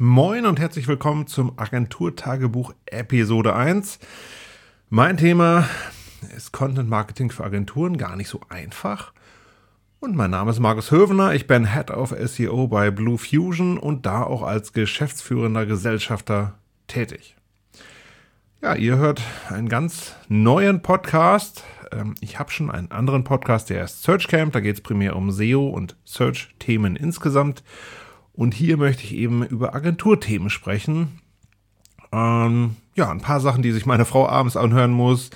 Moin 0.00 0.46
und 0.46 0.60
herzlich 0.60 0.86
willkommen 0.86 1.26
zum 1.26 1.58
Agenturtagebuch 1.58 2.72
Episode 2.86 3.56
1. 3.56 3.98
Mein 4.90 5.16
Thema 5.16 5.68
ist 6.36 6.52
Content 6.52 6.88
Marketing 6.88 7.32
für 7.32 7.42
Agenturen 7.42 7.98
gar 7.98 8.14
nicht 8.14 8.28
so 8.28 8.40
einfach. 8.48 9.12
Und 9.98 10.14
mein 10.14 10.30
Name 10.30 10.52
ist 10.52 10.60
Markus 10.60 10.92
Hövener, 10.92 11.34
ich 11.34 11.48
bin 11.48 11.72
Head 11.72 11.90
of 11.90 12.14
SEO 12.16 12.68
bei 12.68 12.92
Blue 12.92 13.18
Fusion 13.18 13.76
und 13.76 14.06
da 14.06 14.22
auch 14.22 14.42
als 14.42 14.72
geschäftsführender 14.72 15.66
Gesellschafter 15.66 16.60
tätig. 16.86 17.34
Ja, 18.62 18.76
ihr 18.76 18.98
hört 18.98 19.20
einen 19.48 19.68
ganz 19.68 20.14
neuen 20.28 20.80
Podcast. 20.80 21.64
Ähm, 21.90 22.14
ich 22.20 22.38
habe 22.38 22.52
schon 22.52 22.70
einen 22.70 22.92
anderen 22.92 23.24
Podcast, 23.24 23.68
der 23.68 23.82
heißt 23.82 24.04
Search 24.04 24.28
Camp. 24.28 24.52
Da 24.52 24.60
geht 24.60 24.76
es 24.76 24.80
primär 24.80 25.16
um 25.16 25.32
SEO 25.32 25.66
und 25.66 25.96
Search-Themen 26.04 26.94
insgesamt. 26.94 27.64
Und 28.38 28.54
hier 28.54 28.76
möchte 28.76 29.02
ich 29.02 29.16
eben 29.16 29.44
über 29.44 29.74
Agenturthemen 29.74 30.48
sprechen. 30.48 31.18
Ähm, 32.12 32.76
ja, 32.94 33.10
ein 33.10 33.20
paar 33.20 33.40
Sachen, 33.40 33.64
die 33.64 33.72
sich 33.72 33.84
meine 33.84 34.04
Frau 34.04 34.28
abends 34.28 34.56
anhören 34.56 34.92
muss. 34.92 35.30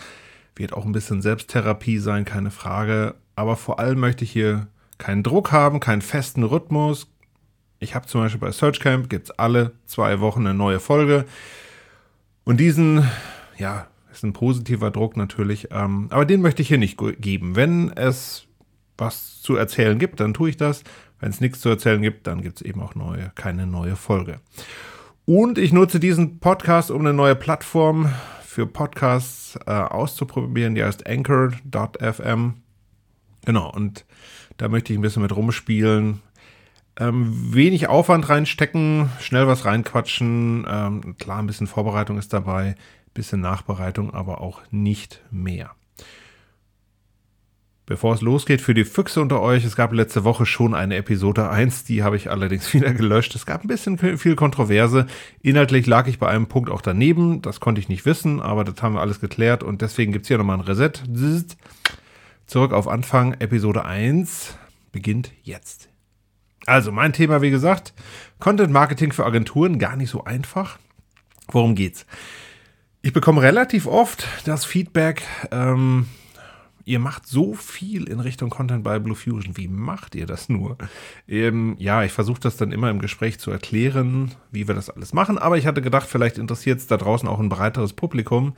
Wird 0.54 0.72
auch 0.72 0.84
ein 0.84 0.92
bisschen 0.92 1.20
Selbsttherapie 1.20 1.98
sein, 1.98 2.24
keine 2.24 2.52
Frage. 2.52 3.16
Aber 3.34 3.56
vor 3.56 3.80
allem 3.80 3.98
möchte 3.98 4.22
ich 4.22 4.30
hier 4.30 4.68
keinen 4.98 5.24
Druck 5.24 5.50
haben, 5.50 5.80
keinen 5.80 6.00
festen 6.00 6.44
Rhythmus. 6.44 7.08
Ich 7.80 7.96
habe 7.96 8.06
zum 8.06 8.20
Beispiel 8.20 8.40
bei 8.40 8.52
Searchcamp 8.52 9.10
gibt 9.10 9.30
es 9.30 9.30
alle 9.36 9.72
zwei 9.84 10.20
Wochen 10.20 10.46
eine 10.46 10.54
neue 10.54 10.78
Folge. 10.78 11.24
Und 12.44 12.60
diesen, 12.60 13.04
ja, 13.58 13.88
ist 14.12 14.22
ein 14.22 14.32
positiver 14.32 14.92
Druck 14.92 15.16
natürlich, 15.16 15.70
ähm, 15.72 16.06
aber 16.10 16.24
den 16.24 16.40
möchte 16.40 16.62
ich 16.62 16.68
hier 16.68 16.78
nicht 16.78 17.00
geben. 17.18 17.56
Wenn 17.56 17.90
es 17.96 18.46
was 18.96 19.42
zu 19.42 19.56
erzählen 19.56 19.98
gibt, 19.98 20.20
dann 20.20 20.34
tue 20.34 20.50
ich 20.50 20.56
das. 20.56 20.84
Wenn 21.22 21.30
es 21.30 21.40
nichts 21.40 21.60
zu 21.60 21.68
erzählen 21.68 22.02
gibt, 22.02 22.26
dann 22.26 22.42
gibt 22.42 22.56
es 22.56 22.62
eben 22.62 22.82
auch 22.82 22.96
neue, 22.96 23.30
keine 23.36 23.64
neue 23.64 23.94
Folge. 23.94 24.40
Und 25.24 25.56
ich 25.56 25.72
nutze 25.72 26.00
diesen 26.00 26.40
Podcast, 26.40 26.90
um 26.90 27.00
eine 27.00 27.12
neue 27.12 27.36
Plattform 27.36 28.12
für 28.42 28.66
Podcasts 28.66 29.56
äh, 29.66 29.70
auszuprobieren, 29.70 30.74
die 30.74 30.82
heißt 30.82 31.06
Anchor.fm. 31.06 32.54
Genau, 33.44 33.70
und 33.70 34.04
da 34.56 34.68
möchte 34.68 34.92
ich 34.92 34.98
ein 34.98 35.02
bisschen 35.02 35.22
mit 35.22 35.34
rumspielen. 35.36 36.20
Ähm, 36.98 37.54
wenig 37.54 37.88
Aufwand 37.88 38.28
reinstecken, 38.28 39.08
schnell 39.20 39.46
was 39.46 39.64
reinquatschen. 39.64 40.66
Ähm, 40.68 41.16
klar, 41.18 41.38
ein 41.38 41.46
bisschen 41.46 41.68
Vorbereitung 41.68 42.18
ist 42.18 42.32
dabei, 42.32 42.70
ein 42.70 42.76
bisschen 43.14 43.40
Nachbereitung, 43.40 44.12
aber 44.12 44.40
auch 44.40 44.60
nicht 44.72 45.22
mehr. 45.30 45.70
Bevor 47.92 48.14
es 48.14 48.22
losgeht, 48.22 48.62
für 48.62 48.72
die 48.72 48.86
Füchse 48.86 49.20
unter 49.20 49.42
euch, 49.42 49.66
es 49.66 49.76
gab 49.76 49.92
letzte 49.92 50.24
Woche 50.24 50.46
schon 50.46 50.72
eine 50.72 50.96
Episode 50.96 51.50
1, 51.50 51.84
die 51.84 52.02
habe 52.02 52.16
ich 52.16 52.30
allerdings 52.30 52.72
wieder 52.72 52.94
gelöscht. 52.94 53.34
Es 53.34 53.44
gab 53.44 53.62
ein 53.62 53.68
bisschen 53.68 53.98
viel 53.98 54.34
Kontroverse. 54.34 55.06
Inhaltlich 55.42 55.86
lag 55.86 56.06
ich 56.06 56.18
bei 56.18 56.26
einem 56.26 56.46
Punkt 56.46 56.70
auch 56.70 56.80
daneben, 56.80 57.42
das 57.42 57.60
konnte 57.60 57.82
ich 57.82 57.90
nicht 57.90 58.06
wissen, 58.06 58.40
aber 58.40 58.64
das 58.64 58.80
haben 58.80 58.94
wir 58.94 59.02
alles 59.02 59.20
geklärt 59.20 59.62
und 59.62 59.82
deswegen 59.82 60.10
gibt 60.10 60.24
es 60.24 60.28
hier 60.28 60.38
nochmal 60.38 60.56
ein 60.56 60.62
Reset. 60.62 60.92
Zurück 62.46 62.72
auf 62.72 62.88
Anfang, 62.88 63.34
Episode 63.40 63.84
1 63.84 64.56
beginnt 64.90 65.30
jetzt. 65.42 65.90
Also, 66.64 66.92
mein 66.92 67.12
Thema, 67.12 67.42
wie 67.42 67.50
gesagt, 67.50 67.92
Content 68.38 68.72
Marketing 68.72 69.12
für 69.12 69.26
Agenturen, 69.26 69.78
gar 69.78 69.96
nicht 69.96 70.08
so 70.08 70.24
einfach. 70.24 70.78
Worum 71.48 71.74
geht's? 71.74 72.06
Ich 73.02 73.12
bekomme 73.12 73.42
relativ 73.42 73.86
oft 73.86 74.26
das 74.46 74.64
Feedback, 74.64 75.24
ähm, 75.50 76.06
ihr 76.84 76.98
macht 76.98 77.26
so 77.26 77.54
viel 77.54 78.08
in 78.08 78.20
Richtung 78.20 78.50
Content 78.50 78.84
bei 78.84 78.98
Blue 78.98 79.16
Fusion. 79.16 79.56
Wie 79.56 79.68
macht 79.68 80.14
ihr 80.14 80.26
das 80.26 80.48
nur? 80.48 80.78
Ähm, 81.28 81.76
ja, 81.78 82.02
ich 82.04 82.12
versuche 82.12 82.40
das 82.40 82.56
dann 82.56 82.72
immer 82.72 82.90
im 82.90 83.00
Gespräch 83.00 83.38
zu 83.38 83.50
erklären, 83.50 84.32
wie 84.50 84.68
wir 84.68 84.74
das 84.74 84.90
alles 84.90 85.12
machen. 85.12 85.38
Aber 85.38 85.58
ich 85.58 85.66
hatte 85.66 85.82
gedacht, 85.82 86.08
vielleicht 86.08 86.38
interessiert 86.38 86.78
es 86.78 86.86
da 86.86 86.96
draußen 86.96 87.28
auch 87.28 87.40
ein 87.40 87.48
breiteres 87.48 87.92
Publikum, 87.92 88.54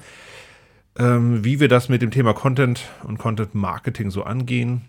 ähm, 0.99 1.45
wie 1.45 1.61
wir 1.61 1.69
das 1.69 1.89
mit 1.89 2.03
dem 2.03 2.11
Thema 2.11 2.35
Content 2.35 2.89
und 3.05 3.19
Content 3.19 3.55
Marketing 3.55 4.11
so 4.11 4.25
angehen. 4.25 4.83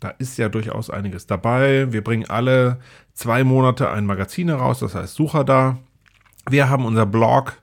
Da 0.00 0.08
ist 0.08 0.38
ja 0.38 0.48
durchaus 0.48 0.88
einiges 0.88 1.26
dabei. 1.26 1.92
Wir 1.92 2.02
bringen 2.02 2.28
alle 2.28 2.80
zwei 3.12 3.44
Monate 3.44 3.90
ein 3.90 4.06
Magazin 4.06 4.48
heraus, 4.48 4.80
das 4.80 4.94
heißt 4.94 5.14
Sucher 5.14 5.44
da. 5.44 5.78
Wir 6.48 6.70
haben 6.70 6.86
unser 6.86 7.04
Blog 7.04 7.58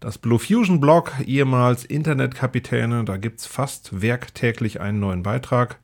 das 0.00 0.18
Blue 0.18 0.38
Fusion 0.38 0.80
Blog, 0.80 1.12
ehemals 1.26 1.84
Internetkapitäne, 1.84 3.04
da 3.04 3.16
gibt 3.16 3.40
es 3.40 3.46
fast 3.46 4.00
werktäglich 4.00 4.80
einen 4.80 5.00
neuen 5.00 5.22
Beitrag. 5.22 5.78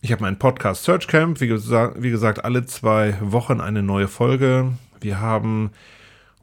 Ich 0.00 0.12
habe 0.12 0.22
meinen 0.22 0.38
Podcast 0.38 0.84
Search 0.84 1.08
Camp, 1.08 1.40
wie, 1.40 1.48
gesa 1.48 1.92
wie 1.96 2.10
gesagt, 2.10 2.44
alle 2.44 2.64
zwei 2.64 3.16
Wochen 3.20 3.60
eine 3.60 3.82
neue 3.82 4.08
Folge. 4.08 4.72
Wir 5.00 5.20
haben 5.20 5.70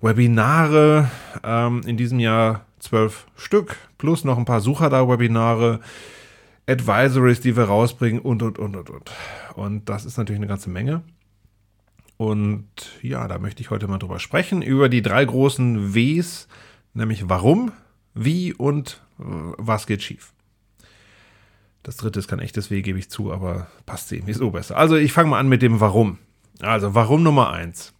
Webinare, 0.01 1.09
ähm, 1.43 1.81
in 1.87 1.97
diesem 1.97 2.19
Jahr 2.19 2.65
zwölf 2.79 3.25
Stück, 3.35 3.77
plus 3.97 4.23
noch 4.23 4.37
ein 4.37 4.45
paar 4.45 4.61
Sucher-da-Webinare, 4.61 5.79
Advisories, 6.67 7.39
die 7.39 7.55
wir 7.55 7.63
rausbringen 7.63 8.21
und, 8.21 8.43
und, 8.43 8.59
und, 8.59 8.75
und, 8.75 8.89
und. 8.89 9.11
Und 9.55 9.89
das 9.89 10.05
ist 10.05 10.17
natürlich 10.17 10.39
eine 10.39 10.47
ganze 10.47 10.69
Menge. 10.69 11.01
Und 12.17 12.67
ja, 13.01 13.27
da 13.27 13.39
möchte 13.39 13.61
ich 13.61 13.71
heute 13.71 13.87
mal 13.87 13.97
drüber 13.97 14.19
sprechen, 14.19 14.61
über 14.61 14.87
die 14.87 15.01
drei 15.01 15.25
großen 15.25 15.95
Ws 15.95 16.47
nämlich 16.95 17.29
warum, 17.29 17.71
wie 18.13 18.53
und 18.53 19.01
äh, 19.19 19.23
was 19.57 19.85
geht 19.85 20.01
schief. 20.01 20.33
Das 21.83 21.97
dritte 21.97 22.17
ist 22.17 22.27
kein 22.27 22.39
echtes 22.39 22.71
Weh, 22.71 22.81
gebe 22.81 22.97
ich 22.97 23.11
zu, 23.11 23.31
aber 23.31 23.67
passt 23.85 24.11
irgendwie 24.11 24.33
so 24.33 24.49
besser. 24.49 24.75
Also 24.75 24.95
ich 24.95 25.13
fange 25.13 25.29
mal 25.29 25.39
an 25.39 25.47
mit 25.47 25.61
dem 25.61 25.79
Warum. 25.79 26.17
Also 26.59 26.95
warum 26.95 27.21
Nummer 27.21 27.51
eins. 27.51 27.93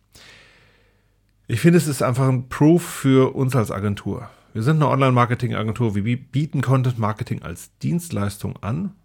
Ich 1.48 1.60
finde, 1.60 1.78
es 1.78 1.88
ist 1.88 2.02
einfach 2.02 2.28
ein 2.28 2.50
Proof 2.50 2.84
für 2.84 3.36
uns 3.36 3.56
als 3.56 3.70
Agentur. 3.70 4.30
Wir 4.54 4.64
sind 4.64 4.78
eine 4.78 4.88
Online-Marketing-Agentur. 4.88 5.94
Wir 5.94 6.18
bieten 6.18 6.62
Content-Marketing 6.62 7.44
als 7.44 7.78
Dienstleistung 7.80 8.58
an. 8.64 8.96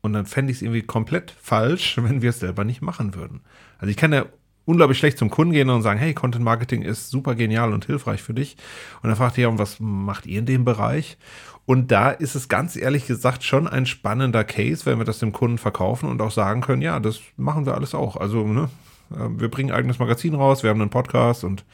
Und 0.00 0.14
dann 0.14 0.26
fände 0.26 0.50
ich 0.50 0.58
es 0.58 0.62
irgendwie 0.62 0.82
komplett 0.82 1.30
falsch, 1.30 1.98
wenn 2.02 2.22
wir 2.22 2.30
es 2.30 2.40
selber 2.40 2.64
nicht 2.64 2.82
machen 2.82 3.14
würden. 3.14 3.42
Also 3.78 3.90
ich 3.90 3.96
kann 3.96 4.12
ja 4.12 4.26
unglaublich 4.68 4.98
schlecht 4.98 5.16
zum 5.16 5.30
Kunden 5.30 5.54
gehen 5.54 5.70
und 5.70 5.80
sagen, 5.80 5.98
hey, 5.98 6.12
Content 6.12 6.44
Marketing 6.44 6.82
ist 6.82 7.08
super 7.08 7.34
genial 7.34 7.72
und 7.72 7.86
hilfreich 7.86 8.22
für 8.22 8.34
dich. 8.34 8.58
Und 9.02 9.08
dann 9.08 9.16
fragt 9.16 9.38
ihr, 9.38 9.58
was 9.58 9.80
macht 9.80 10.26
ihr 10.26 10.40
in 10.40 10.44
dem 10.44 10.66
Bereich? 10.66 11.16
Und 11.64 11.90
da 11.90 12.10
ist 12.10 12.34
es 12.34 12.48
ganz 12.48 12.76
ehrlich 12.76 13.06
gesagt 13.06 13.44
schon 13.44 13.66
ein 13.66 13.86
spannender 13.86 14.44
Case, 14.44 14.84
wenn 14.84 14.98
wir 14.98 15.06
das 15.06 15.20
dem 15.20 15.32
Kunden 15.32 15.56
verkaufen 15.56 16.06
und 16.06 16.20
auch 16.20 16.30
sagen 16.30 16.60
können, 16.60 16.82
ja, 16.82 17.00
das 17.00 17.20
machen 17.38 17.64
wir 17.64 17.74
alles 17.74 17.94
auch. 17.94 18.16
Also, 18.16 18.46
ne, 18.46 18.68
äh, 19.10 19.28
wir 19.40 19.50
bringen 19.50 19.70
ein 19.70 19.76
eigenes 19.76 19.98
Magazin 19.98 20.34
raus, 20.34 20.62
wir 20.62 20.68
haben 20.68 20.82
einen 20.82 20.90
Podcast 20.90 21.44
und 21.44 21.64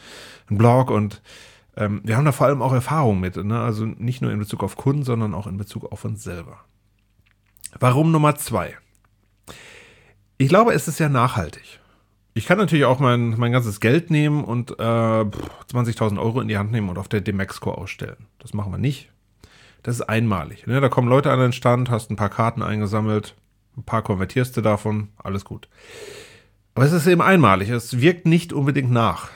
einen 0.48 0.58
Blog 0.58 0.90
und 0.90 1.20
ähm, 1.76 2.00
wir 2.04 2.16
haben 2.16 2.24
da 2.24 2.30
vor 2.30 2.46
allem 2.46 2.62
auch 2.62 2.72
Erfahrung 2.72 3.18
mit. 3.18 3.34
Ne? 3.36 3.58
Also 3.58 3.86
nicht 3.86 4.22
nur 4.22 4.30
in 4.30 4.38
Bezug 4.38 4.62
auf 4.62 4.76
Kunden, 4.76 5.02
sondern 5.02 5.34
auch 5.34 5.48
in 5.48 5.56
Bezug 5.56 5.90
auf 5.90 6.04
uns 6.04 6.22
selber. 6.22 6.60
Warum 7.80 8.12
Nummer 8.12 8.36
zwei? 8.36 8.76
Ich 10.38 10.48
glaube, 10.48 10.74
es 10.74 10.86
ist 10.86 11.00
ja 11.00 11.08
nachhaltig. 11.08 11.80
Ich 12.36 12.46
kann 12.46 12.58
natürlich 12.58 12.84
auch 12.84 12.98
mein, 12.98 13.30
mein 13.38 13.52
ganzes 13.52 13.78
Geld 13.78 14.10
nehmen 14.10 14.42
und 14.42 14.72
äh, 14.72 14.82
20.000 14.82 16.20
Euro 16.20 16.40
in 16.40 16.48
die 16.48 16.58
Hand 16.58 16.72
nehmen 16.72 16.88
und 16.88 16.98
auf 16.98 17.06
der 17.06 17.20
Demexco 17.20 17.70
ausstellen. 17.70 18.26
Das 18.40 18.54
machen 18.54 18.72
wir 18.72 18.78
nicht. 18.78 19.12
Das 19.84 19.96
ist 19.96 20.02
einmalig. 20.02 20.66
Ne? 20.66 20.80
Da 20.80 20.88
kommen 20.88 21.08
Leute 21.08 21.30
an 21.30 21.38
den 21.38 21.52
Stand, 21.52 21.90
hast 21.90 22.10
ein 22.10 22.16
paar 22.16 22.30
Karten 22.30 22.62
eingesammelt, 22.62 23.36
ein 23.76 23.84
paar 23.84 24.02
konvertierst 24.02 24.56
du 24.56 24.62
davon, 24.62 25.10
alles 25.16 25.44
gut. 25.44 25.68
Aber 26.74 26.84
es 26.84 26.92
ist 26.92 27.06
eben 27.06 27.22
einmalig. 27.22 27.68
Es 27.68 28.00
wirkt 28.00 28.26
nicht 28.26 28.52
unbedingt 28.52 28.90
nach. 28.90 29.30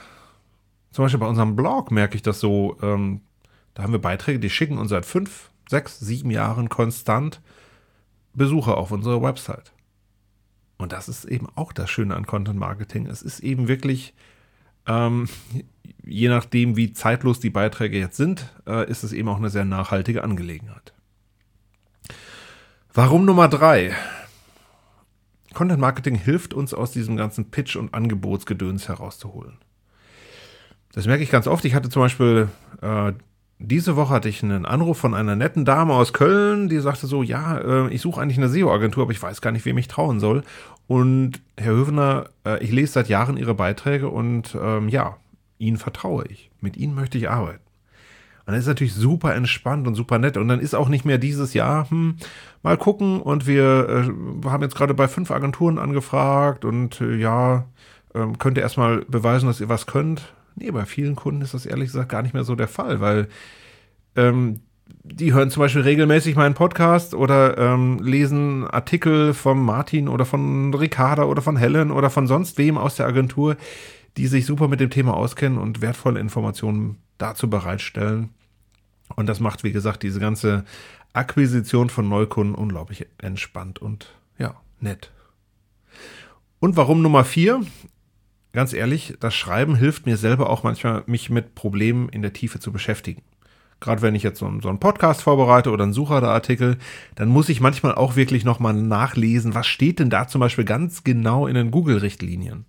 Zum 0.91 1.05
Beispiel 1.05 1.21
bei 1.21 1.27
unserem 1.29 1.55
Blog 1.55 1.93
merke 1.93 2.17
ich 2.17 2.23
das 2.23 2.41
so. 2.41 2.77
Ähm, 2.83 3.21
da 3.75 3.85
haben 3.85 3.93
wir 3.93 4.01
Beiträge, 4.01 4.41
die 4.41 4.51
schicken 4.51 4.77
uns 4.77 4.91
seit 4.91 5.07
fünf, 5.07 5.51
sechs, 5.69 6.01
sieben 6.01 6.33
Jahren 6.33 6.69
konstant 6.69 7.41
Besucher 8.35 8.77
auf 8.77 8.91
unsere 8.91 9.23
Website. 9.23 9.73
Und 10.79 10.93
das 10.93 11.09
ist 11.09 11.25
eben 11.25 11.49
auch 11.57 11.73
das 11.73 11.91
Schöne 11.91 12.15
an 12.15 12.27
Content 12.27 12.59
Marketing. 12.59 13.07
Es 13.07 13.21
ist 13.21 13.41
eben 13.41 13.67
wirklich, 13.69 14.15
ähm, 14.87 15.29
je 16.05 16.29
nachdem, 16.29 16.77
wie 16.77 16.93
zeitlos 16.93 17.41
die 17.41 17.51
Beiträge 17.51 17.99
jetzt 17.99 18.17
sind, 18.17 18.55
äh, 18.67 18.89
ist 18.89 19.03
es 19.03 19.13
eben 19.13 19.29
auch 19.29 19.39
eine 19.39 19.51
sehr 19.51 19.65
nachhaltige 19.65 20.23
Angelegenheit. 20.23 20.95
Warum 22.95 23.25
Nummer 23.25 23.49
drei? 23.49 23.95
Content 25.53 25.81
Marketing 25.81 26.15
hilft 26.15 26.55
uns 26.55 26.73
aus 26.73 26.93
diesem 26.93 27.17
ganzen 27.17 27.51
Pitch- 27.51 27.77
und 27.77 27.93
Angebotsgedöns 27.93 28.89
herauszuholen. 28.89 29.59
Das 30.93 31.07
merke 31.07 31.23
ich 31.23 31.31
ganz 31.31 31.47
oft. 31.47 31.65
Ich 31.65 31.75
hatte 31.75 31.91
zum 31.91 32.03
Beispiel 32.03 32.49
äh, 32.81 33.13
diese 33.59 33.97
Woche 33.97 34.15
hatte 34.15 34.29
ich 34.29 34.43
einen 34.43 34.65
Anruf 34.65 34.99
von 34.99 35.15
einer 35.15 35.35
netten 35.35 35.65
Dame 35.65 35.93
aus 35.93 36.13
Köln, 36.13 36.69
die 36.69 36.79
sagte 36.79 37.07
so, 37.07 37.23
ja, 37.23 37.59
äh, 37.59 37.89
ich 37.93 38.01
suche 38.01 38.21
eigentlich 38.21 38.39
eine 38.39 38.49
SEO-Agentur, 38.49 39.03
aber 39.03 39.13
ich 39.13 39.23
weiß 39.23 39.41
gar 39.41 39.51
nicht, 39.51 39.65
wem 39.65 39.79
ich 39.79 39.89
trauen 39.89 40.21
soll. 40.21 40.43
Und 40.87 41.41
Herr 41.57 41.73
Hövener, 41.73 42.27
äh, 42.47 42.63
ich 42.63 42.71
lese 42.71 42.93
seit 42.93 43.09
Jahren 43.09 43.37
Ihre 43.37 43.55
Beiträge 43.55 44.09
und 44.09 44.57
ähm, 44.61 44.89
ja, 44.89 45.17
Ihnen 45.59 45.77
vertraue 45.77 46.25
ich. 46.29 46.51
Mit 46.61 46.77
Ihnen 46.77 46.95
möchte 46.95 47.19
ich 47.19 47.29
arbeiten. 47.29 47.63
Und 48.47 48.55
das 48.55 48.63
ist 48.63 48.69
natürlich 48.69 48.95
super 48.95 49.35
entspannt 49.35 49.87
und 49.87 49.95
super 49.95 50.19
nett. 50.19 50.37
Und 50.39 50.49
dann 50.49 50.61
ist 50.61 50.75
auch 50.75 50.89
nicht 50.89 51.05
mehr 51.05 51.19
dieses 51.19 51.53
Jahr, 51.53 51.91
hm, 51.91 52.17
mal 52.63 52.79
gucken. 52.79 53.21
Und 53.21 53.47
wir 53.47 53.89
äh, 53.89 54.49
haben 54.49 54.63
jetzt 54.63 54.77
gerade 54.77 54.95
bei 54.95 55.09
fünf 55.09 55.31
Agenturen 55.31 55.79
angefragt 55.79 56.65
und 56.65 57.01
äh, 57.01 57.17
ja, 57.17 57.67
ähm, 58.15 58.39
könnt 58.39 58.57
ihr 58.57 58.63
erstmal 58.63 59.03
beweisen, 59.03 59.49
dass 59.49 59.61
ihr 59.61 59.69
was 59.69 59.87
könnt. 59.87 60.33
Nee, 60.59 60.71
bei 60.71 60.85
vielen 60.85 61.15
Kunden 61.15 61.43
ist 61.43 61.55
das 61.55 61.67
ehrlich 61.67 61.87
gesagt 61.87 62.09
gar 62.09 62.23
nicht 62.23 62.35
mehr 62.35 62.45
so 62.45 62.55
der 62.55 62.69
Fall, 62.69 63.01
weil 63.01 63.29
ähm, 64.17 64.61
die 65.05 65.33
hören 65.33 65.51
zum 65.51 65.61
Beispiel 65.61 65.83
regelmäßig 65.83 66.35
meinen 66.35 66.55
Podcast 66.55 67.15
oder 67.15 67.57
ähm, 67.59 68.01
lesen 68.03 68.67
Artikel 68.67 69.35
von 69.35 69.63
Martin 69.63 70.09
oder 70.09 70.25
von 70.25 70.75
Ricarda 70.75 71.25
oder 71.25 71.43
von 71.43 71.57
Helen 71.57 71.91
oder 71.91 72.11
von 72.11 72.27
sonst 72.27 72.59
wem 72.59 72.77
aus 72.77 72.97
der 72.97 73.07
Agentur, 73.07 73.57
die 74.17 74.27
sich 74.27 74.47
super 74.47 74.69
mit 74.69 74.81
dem 74.81 74.91
Thema 74.91 75.15
auskennen 75.15 75.59
und 75.59 75.81
wertvolle 75.81 76.21
Informationen 76.21 76.99
dazu 77.19 77.49
bereitstellen. 77.49 78.31
Und 79.15 79.27
das 79.27 79.41
macht, 79.41 79.65
wie 79.65 79.73
gesagt, 79.73 80.03
diese 80.03 80.21
ganze 80.21 80.65
Akquisition 81.13 81.89
von 81.89 82.09
Neukunden 82.09 82.55
unglaublich 82.55 83.07
entspannt 83.19 83.79
und 83.79 84.15
ja, 84.39 84.55
nett. 84.81 85.13
Und 86.61 86.77
warum 86.77 87.03
Nummer 87.03 87.25
vier? 87.25 87.63
Ganz 88.59 88.73
ehrlich, 88.73 89.15
das 89.21 89.37
Schreiben 89.37 89.77
hilft 89.77 90.05
mir 90.05 90.17
selber 90.17 90.51
auch 90.51 90.65
manchmal, 90.65 91.05
mich 91.07 91.31
mit 91.31 91.55
Problemen 91.55 92.09
in 92.09 92.23
der 92.23 92.33
Tiefe 92.33 92.59
zu 92.59 92.73
beschäftigen. 92.73 93.23
Gerade 93.79 94.03
wenn 94.03 94.17
ich 94.17 94.25
jetzt 94.25 94.41
so, 94.41 94.47
einen, 94.47 94.61
so 94.61 94.69
einen 94.69 94.81
Podcast 94.81 95.23
vorbereite 95.23 95.71
oder 95.71 95.85
einen 95.85 95.93
Sucherartikel, 95.93 96.77
dann 97.15 97.29
muss 97.29 97.49
ich 97.51 97.61
manchmal 97.61 97.95
auch 97.95 98.17
wirklich 98.17 98.45
nochmal 98.45 98.75
nachlesen, 98.75 99.55
was 99.55 99.69
steht 99.69 100.01
denn 100.01 100.11
da 100.11 100.27
zum 100.27 100.41
Beispiel 100.41 100.65
ganz 100.65 101.05
genau 101.05 101.47
in 101.47 101.55
den 101.55 101.71
Google-Richtlinien. 101.71 102.65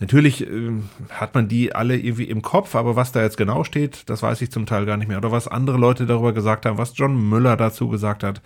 Natürlich 0.00 0.48
äh, 0.48 0.70
hat 1.10 1.34
man 1.34 1.46
die 1.46 1.74
alle 1.74 1.98
irgendwie 1.98 2.30
im 2.30 2.40
Kopf, 2.40 2.74
aber 2.74 2.96
was 2.96 3.12
da 3.12 3.20
jetzt 3.20 3.36
genau 3.36 3.64
steht, 3.64 4.08
das 4.08 4.22
weiß 4.22 4.40
ich 4.40 4.50
zum 4.50 4.64
Teil 4.64 4.86
gar 4.86 4.96
nicht 4.96 5.08
mehr. 5.08 5.18
Oder 5.18 5.30
was 5.30 5.46
andere 5.46 5.76
Leute 5.76 6.06
darüber 6.06 6.32
gesagt 6.32 6.64
haben, 6.64 6.78
was 6.78 6.96
John 6.96 7.28
Müller 7.28 7.58
dazu 7.58 7.88
gesagt 7.88 8.24
hat. 8.24 8.40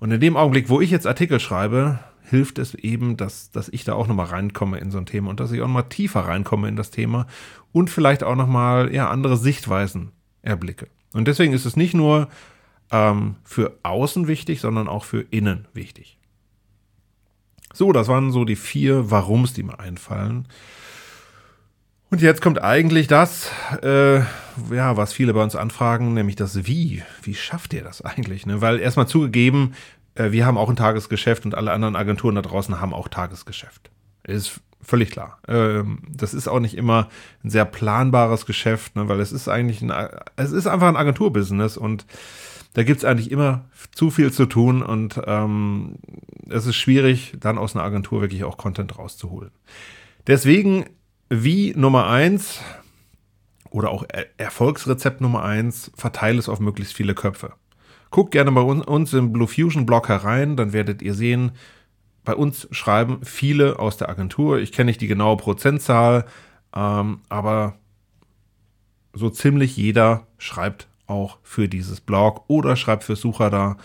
Und 0.00 0.10
in 0.10 0.20
dem 0.20 0.36
Augenblick, 0.36 0.70
wo 0.70 0.80
ich 0.80 0.90
jetzt 0.90 1.06
Artikel 1.06 1.38
schreibe, 1.38 2.00
hilft 2.30 2.58
es 2.58 2.74
eben, 2.74 3.16
dass, 3.16 3.50
dass 3.50 3.68
ich 3.68 3.84
da 3.84 3.94
auch 3.94 4.06
nochmal 4.06 4.26
reinkomme 4.26 4.78
in 4.78 4.90
so 4.90 4.98
ein 4.98 5.06
Thema 5.06 5.30
und 5.30 5.40
dass 5.40 5.52
ich 5.52 5.60
auch 5.60 5.66
nochmal 5.66 5.88
tiefer 5.88 6.20
reinkomme 6.20 6.68
in 6.68 6.76
das 6.76 6.90
Thema 6.90 7.26
und 7.72 7.90
vielleicht 7.90 8.22
auch 8.22 8.36
nochmal 8.36 8.94
ja, 8.94 9.10
andere 9.10 9.36
Sichtweisen 9.36 10.12
erblicke. 10.42 10.88
Und 11.12 11.26
deswegen 11.26 11.52
ist 11.52 11.66
es 11.66 11.76
nicht 11.76 11.92
nur 11.92 12.28
ähm, 12.90 13.36
für 13.44 13.78
außen 13.82 14.28
wichtig, 14.28 14.60
sondern 14.60 14.88
auch 14.88 15.04
für 15.04 15.22
innen 15.30 15.66
wichtig. 15.74 16.18
So, 17.72 17.92
das 17.92 18.08
waren 18.08 18.32
so 18.32 18.44
die 18.44 18.56
vier 18.56 19.10
Warums, 19.10 19.52
die 19.52 19.62
mir 19.62 19.78
einfallen. 19.78 20.46
Und 22.10 22.20
jetzt 22.20 22.42
kommt 22.42 22.60
eigentlich 22.60 23.06
das, 23.06 23.50
äh, 23.82 24.18
ja, 24.18 24.96
was 24.96 25.12
viele 25.12 25.32
bei 25.32 25.42
uns 25.42 25.54
anfragen, 25.54 26.12
nämlich 26.12 26.34
das 26.34 26.66
Wie. 26.66 27.02
Wie 27.22 27.34
schafft 27.34 27.72
ihr 27.72 27.84
das 27.84 28.02
eigentlich? 28.02 28.46
Ne? 28.46 28.60
Weil 28.60 28.80
erstmal 28.80 29.06
zugegeben, 29.06 29.74
wir 30.28 30.46
haben 30.46 30.58
auch 30.58 30.68
ein 30.68 30.76
Tagesgeschäft 30.76 31.44
und 31.44 31.54
alle 31.54 31.72
anderen 31.72 31.96
Agenturen 31.96 32.34
da 32.34 32.42
draußen 32.42 32.80
haben 32.80 32.94
auch 32.94 33.08
Tagesgeschäft. 33.08 33.90
Ist 34.24 34.60
völlig 34.82 35.10
klar. 35.10 35.38
Ähm, 35.48 36.02
das 36.08 36.34
ist 36.34 36.48
auch 36.48 36.60
nicht 36.60 36.76
immer 36.76 37.08
ein 37.44 37.50
sehr 37.50 37.64
planbares 37.64 38.46
Geschäft, 38.46 38.96
ne, 38.96 39.08
weil 39.08 39.20
es 39.20 39.32
ist 39.32 39.48
eigentlich 39.48 39.82
ein, 39.82 39.92
es 40.36 40.52
ist 40.52 40.66
einfach 40.66 40.88
ein 40.88 40.96
Agenturbusiness 40.96 41.76
und 41.76 42.06
da 42.74 42.84
gibt 42.84 42.98
es 42.98 43.04
eigentlich 43.04 43.30
immer 43.30 43.64
zu 43.92 44.10
viel 44.10 44.32
zu 44.32 44.46
tun 44.46 44.82
und 44.82 45.20
ähm, 45.26 45.96
es 46.48 46.66
ist 46.66 46.76
schwierig, 46.76 47.34
dann 47.38 47.58
aus 47.58 47.74
einer 47.74 47.84
Agentur 47.84 48.20
wirklich 48.20 48.44
auch 48.44 48.56
Content 48.56 48.96
rauszuholen. 48.96 49.50
Deswegen, 50.26 50.86
wie 51.28 51.74
Nummer 51.74 52.06
eins 52.06 52.60
oder 53.70 53.90
auch 53.90 54.04
Erfolgsrezept 54.36 55.20
Nummer 55.20 55.42
eins, 55.42 55.90
verteile 55.96 56.38
es 56.38 56.48
auf 56.48 56.60
möglichst 56.60 56.94
viele 56.94 57.14
Köpfe. 57.14 57.52
Guckt 58.10 58.32
gerne 58.32 58.50
bei 58.52 58.60
uns 58.60 59.12
im 59.12 59.32
Blue 59.32 59.46
Fusion 59.46 59.86
Blog 59.86 60.08
herein, 60.08 60.56
dann 60.56 60.72
werdet 60.72 61.00
ihr 61.00 61.14
sehen, 61.14 61.52
bei 62.24 62.34
uns 62.34 62.68
schreiben 62.70 63.20
viele 63.24 63.78
aus 63.78 63.96
der 63.96 64.08
Agentur. 64.08 64.58
Ich 64.58 64.72
kenne 64.72 64.88
nicht 64.88 65.00
die 65.00 65.06
genaue 65.06 65.36
Prozentzahl, 65.36 66.26
ähm, 66.74 67.20
aber 67.28 67.76
so 69.12 69.30
ziemlich 69.30 69.76
jeder 69.76 70.26
schreibt 70.38 70.88
auch 71.06 71.38
für 71.42 71.68
dieses 71.68 72.00
Blog 72.00 72.44
oder 72.48 72.76
schreibt 72.76 73.04
für 73.04 73.16
Sucher 73.16 73.50
da. 73.50 73.76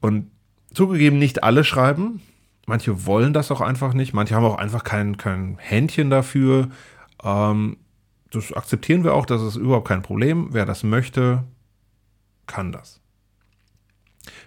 Und 0.00 0.30
zugegeben, 0.72 1.18
nicht 1.18 1.42
alle 1.42 1.64
schreiben. 1.64 2.20
Manche 2.66 3.06
wollen 3.06 3.32
das 3.32 3.50
auch 3.50 3.60
einfach 3.60 3.94
nicht. 3.94 4.12
Manche 4.12 4.34
haben 4.34 4.44
auch 4.44 4.58
einfach 4.58 4.84
kein, 4.84 5.16
kein 5.16 5.56
Händchen 5.58 6.10
dafür. 6.10 6.68
Ähm, 7.22 7.78
das 8.30 8.52
akzeptieren 8.52 9.04
wir 9.04 9.14
auch. 9.14 9.26
Das 9.26 9.42
ist 9.42 9.56
überhaupt 9.56 9.88
kein 9.88 10.02
Problem. 10.02 10.48
Wer 10.50 10.66
das 10.66 10.82
möchte, 10.82 11.44
kann 12.46 12.72
das. 12.72 13.00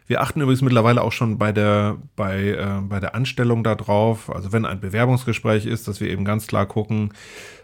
Wir 0.09 0.21
achten 0.21 0.41
übrigens 0.41 0.63
mittlerweile 0.63 1.03
auch 1.03 1.11
schon 1.11 1.38
bei 1.38 1.51
der, 1.51 1.97
bei, 2.15 2.47
äh, 2.47 2.81
bei 2.81 3.00
der 3.00 3.13
Anstellung 3.13 3.63
darauf, 3.63 4.33
also 4.33 4.51
wenn 4.51 4.65
ein 4.65 4.79
Bewerbungsgespräch 4.79 5.67
ist, 5.67 5.88
dass 5.88 6.01
wir 6.01 6.09
eben 6.09 6.25
ganz 6.25 6.47
klar 6.47 6.65
gucken, 6.65 7.13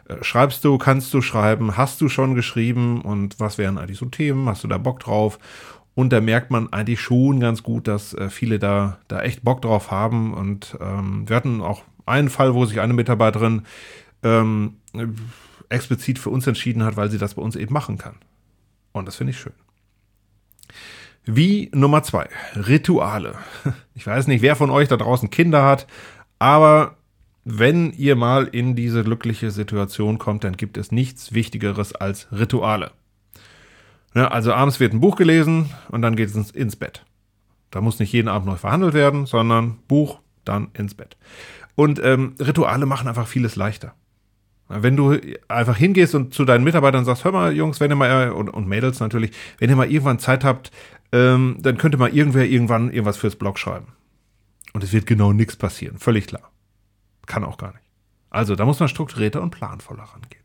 äh, 0.08 0.24
schreibst 0.24 0.64
du, 0.64 0.78
kannst 0.78 1.12
du 1.16 1.24
schreiben, 1.24 1.76
hast 1.76 2.02
du 2.02 2.08
schon 2.08 2.36
geschrieben 2.36 3.02
und 3.02 3.40
was 3.40 3.58
wären 3.58 3.80
eigentlich 3.80 3.98
so 3.98 4.06
Themen, 4.06 4.48
hast 4.48 4.64
du 4.64 4.68
da 4.68 4.78
Bock 4.78 5.00
drauf? 5.00 5.40
Und 5.96 6.14
da 6.14 6.22
merkt 6.22 6.52
man 6.52 6.72
eigentlich 6.72 7.02
schon 7.02 7.40
ganz 7.40 7.64
gut, 7.64 7.88
dass 7.88 8.14
äh, 8.14 8.30
viele 8.30 8.60
da, 8.60 9.00
da 9.08 9.24
echt 9.24 9.44
Bock 9.44 9.64
drauf 9.64 9.90
haben. 9.90 10.36
Und 10.36 10.78
ähm, 10.80 11.28
wir 11.28 11.36
hatten 11.36 11.62
auch 11.62 11.82
einen 12.06 12.30
Fall, 12.30 12.54
wo 12.54 12.66
sich 12.66 12.80
eine 12.80 12.94
Mitarbeiterin 12.94 13.64
ähm, 14.22 14.76
explizit 15.70 16.20
für 16.20 16.30
uns 16.30 16.46
entschieden 16.46 16.84
hat, 16.84 16.96
weil 16.96 17.10
sie 17.10 17.18
das 17.18 17.34
bei 17.34 17.42
uns 17.42 17.56
eben 17.56 17.74
machen 17.74 17.98
kann. 17.98 18.18
Und 18.92 19.08
das 19.08 19.16
finde 19.16 19.32
ich 19.32 19.40
schön. 19.40 19.54
Wie 21.26 21.72
Nummer 21.74 22.04
zwei, 22.04 22.28
Rituale. 22.56 23.36
Ich 23.96 24.06
weiß 24.06 24.28
nicht, 24.28 24.42
wer 24.42 24.56
von 24.56 24.70
euch 24.70 24.88
da 24.88 24.98
draußen 24.98 25.30
Kinder 25.30 25.64
hat, 25.64 25.88
aber 26.38 26.98
wenn 27.44 27.92
ihr 27.94 28.16
mal 28.16 28.46
in 28.46 28.76
diese 28.76 29.04
glückliche 29.04 29.52
Situation 29.52 30.18
kommt, 30.18 30.44
dann 30.44 30.58
gibt 30.58 30.78
es 30.78 30.92
nichts 30.92 31.34
Wichtigeres 31.34 31.94
als 31.94 32.28
Rituale. 32.32 32.92
Ja, 34.16 34.30
also 34.30 34.54
abends 34.54 34.80
wird 34.80 34.94
ein 34.94 35.00
Buch 35.00 35.16
gelesen 35.16 35.70
und 35.90 36.02
dann 36.02 36.16
geht 36.16 36.30
es 36.30 36.52
ins 36.52 36.76
Bett. 36.76 37.06
Da 37.70 37.82
muss 37.82 38.00
nicht 38.00 38.14
jeden 38.14 38.30
Abend 38.30 38.48
neu 38.48 38.56
verhandelt 38.56 38.94
werden, 38.94 39.26
sondern 39.26 39.78
Buch, 39.88 40.20
dann 40.44 40.70
ins 40.74 40.96
Bett. 40.96 41.18
Und 41.76 42.02
ähm, 42.04 42.36
Rituale 42.40 42.86
machen 42.86 43.08
einfach 43.08 43.28
vieles 43.28 43.56
leichter. 43.56 43.94
Wenn 44.68 44.96
du 44.96 45.20
einfach 45.48 45.78
hingehst 45.78 46.16
und 46.16 46.34
zu 46.34 46.44
deinen 46.44 46.64
Mitarbeitern 46.64 47.06
sagst, 47.06 47.24
hör 47.24 47.32
mal, 47.32 47.54
Jungs, 47.54 47.80
wenn 47.80 47.92
ihr 47.92 47.96
mal, 47.96 48.32
und, 48.32 48.50
und 48.50 48.68
Mädels 48.68 49.00
natürlich, 49.00 49.32
wenn 49.60 49.70
ihr 49.70 49.76
mal 49.76 49.92
irgendwann 49.92 50.18
Zeit 50.18 50.44
habt, 50.44 50.72
ähm, 51.12 51.58
dann 51.60 51.78
könnte 51.78 51.98
mal 51.98 52.14
irgendwer 52.14 52.46
irgendwann 52.46 52.92
irgendwas 52.92 53.18
fürs 53.18 53.36
Blog 53.36 53.60
schreiben. 53.60 53.88
Und 54.74 54.84
es 54.84 54.94
wird 54.94 55.06
genau 55.06 55.34
nichts 55.34 55.56
passieren, 55.56 55.98
völlig 55.98 56.28
klar. 56.28 56.52
Kann 57.26 57.44
auch 57.44 57.58
gar 57.58 57.74
nicht. 57.74 57.86
Also 58.30 58.56
da 58.56 58.66
muss 58.66 58.80
man 58.80 58.90
strukturierter 58.90 59.42
und 59.42 59.52
planvoller 59.52 60.04
rangehen. 60.04 60.44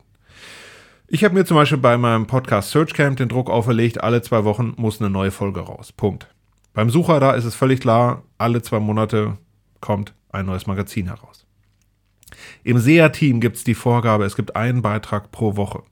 Ich 1.07 1.25
habe 1.25 1.33
mir 1.33 1.43
zum 1.43 1.57
Beispiel 1.57 1.77
bei 1.77 1.97
meinem 1.97 2.25
Podcast 2.25 2.71
Search 2.71 2.93
Camp 2.93 3.17
den 3.17 3.27
Druck 3.27 3.49
auferlegt, 3.49 4.01
alle 4.01 4.21
zwei 4.21 4.45
Wochen 4.45 4.73
muss 4.77 5.01
eine 5.01 5.09
neue 5.09 5.31
Folge 5.31 5.59
raus. 5.59 5.91
Punkt. 5.91 6.33
Beim 6.73 6.89
Sucher 6.89 7.19
da 7.19 7.33
ist 7.33 7.43
es 7.43 7.53
völlig 7.53 7.81
klar, 7.81 8.23
alle 8.37 8.61
zwei 8.61 8.79
Monate 8.79 9.37
kommt 9.81 10.13
ein 10.29 10.45
neues 10.45 10.67
Magazin 10.67 11.07
heraus. 11.07 11.45
Im 12.63 12.77
SEA-Team 12.77 13.41
gibt 13.41 13.57
es 13.57 13.65
die 13.65 13.75
Vorgabe, 13.75 14.23
es 14.23 14.37
gibt 14.37 14.55
einen 14.55 14.81
Beitrag 14.81 15.31
pro 15.31 15.57
Woche. 15.57 15.83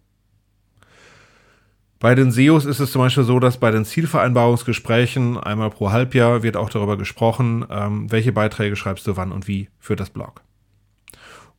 Bei 2.00 2.16
den 2.16 2.32
SEOs 2.32 2.64
ist 2.64 2.80
es 2.80 2.94
zum 2.94 3.02
Beispiel 3.02 3.26
so, 3.26 3.40
dass 3.40 3.58
bei 3.58 3.72
den 3.72 3.84
Zielvereinbarungsgesprächen 3.84 5.38
einmal 5.38 5.70
pro 5.70 5.92
Halbjahr 5.92 6.44
wird 6.44 6.56
auch 6.56 6.70
darüber 6.70 6.98
gesprochen, 6.98 7.66
ähm, 7.70 8.10
welche 8.10 8.32
Beiträge 8.32 8.78
schreibst 8.78 9.06
du 9.06 9.18
wann 9.18 9.34
und 9.34 9.50
wie 9.50 9.68
für 9.80 9.98
das 9.98 10.10
Blog. 10.10 10.42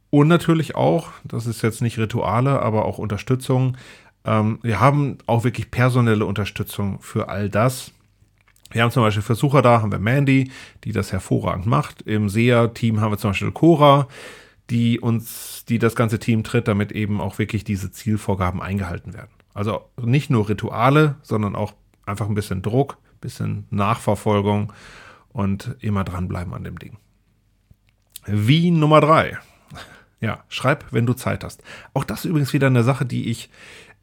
Und 0.09 0.29
natürlich 0.29 0.75
auch, 0.75 1.11
das 1.25 1.47
ist 1.47 1.61
jetzt 1.61 1.83
nicht 1.83 1.99
Rituale, 1.99 2.63
aber 2.63 2.87
auch 2.87 2.97
Unterstützung. 2.97 3.77
Ähm, 4.25 4.59
wir 4.63 4.81
haben 4.81 5.19
auch 5.27 5.45
wirklich 5.45 5.71
personelle 5.71 6.25
Unterstützung 6.25 7.01
für 7.01 7.29
all 7.29 7.51
das. 7.51 7.93
Wir 8.73 8.83
haben 8.83 8.91
zum 8.91 9.03
Beispiel 9.03 9.23
Versucher 9.23 9.61
da, 9.61 9.83
haben 9.83 9.93
wir 9.93 9.99
Mandy, 9.99 10.51
die 10.85 10.93
das 10.93 11.13
hervorragend 11.13 11.67
macht. 11.67 12.01
Im 12.03 12.31
SEA-Team 12.31 13.01
haben 13.01 13.13
wir 13.13 13.19
zum 13.19 13.31
Beispiel 13.31 13.53
Cora, 13.53 14.09
die 14.71 15.01
uns, 15.01 15.67
die 15.69 15.79
das 15.79 15.95
ganze 15.95 16.19
Team 16.19 16.45
tritt, 16.45 16.67
damit 16.67 16.93
eben 16.93 17.21
auch 17.21 17.39
wirklich 17.39 17.63
diese 17.63 17.93
Zielvorgaben 17.93 18.63
eingehalten 18.63 19.13
werden. 19.13 19.40
Also 19.55 19.91
nicht 20.01 20.31
nur 20.31 20.49
Rituale, 20.49 21.17
sondern 21.23 21.57
auch 21.57 21.75
einfach 22.07 22.29
ein 22.29 22.35
bisschen 22.35 22.63
Druck, 22.63 22.99
ein 23.15 23.21
bisschen 23.21 23.67
Nachverfolgung 23.71 24.73
und 25.29 25.77
immer 25.81 26.05
dranbleiben 26.05 26.55
an 26.55 26.65
dem 26.65 26.79
Ding. 26.79 26.99
Wie 28.27 28.71
Nummer 28.71 29.01
drei. 29.01 29.39
Ja, 30.21 30.45
schreib, 30.49 30.85
wenn 30.91 31.07
du 31.07 31.15
Zeit 31.15 31.45
hast. 31.45 31.63
Auch 31.95 32.05
das 32.05 32.21
ist 32.21 32.31
übrigens 32.31 32.53
wieder 32.53 32.67
eine 32.67 32.85
Sache, 32.85 33.07
die 33.07 33.31
ich 33.31 33.49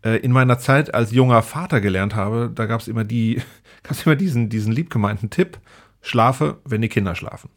äh, 0.03 0.17
in 0.17 0.31
meiner 0.31 0.57
Zeit 0.57 0.93
als 0.93 1.11
junger 1.11 1.43
Vater 1.43 1.79
gelernt 1.79 2.15
habe. 2.15 2.51
Da 2.53 2.65
gab 2.65 2.81
es 2.81 2.87
immer 2.87 3.03
die, 3.03 3.41
gab 3.83 4.05
immer 4.05 4.15
diesen, 4.15 4.49
diesen 4.49 4.73
liebgemeinten 4.73 5.29
Tipp: 5.29 5.59
Schlafe, 6.01 6.59
wenn 6.65 6.81
die 6.81 6.89
Kinder 6.89 7.13
schlafen. 7.13 7.49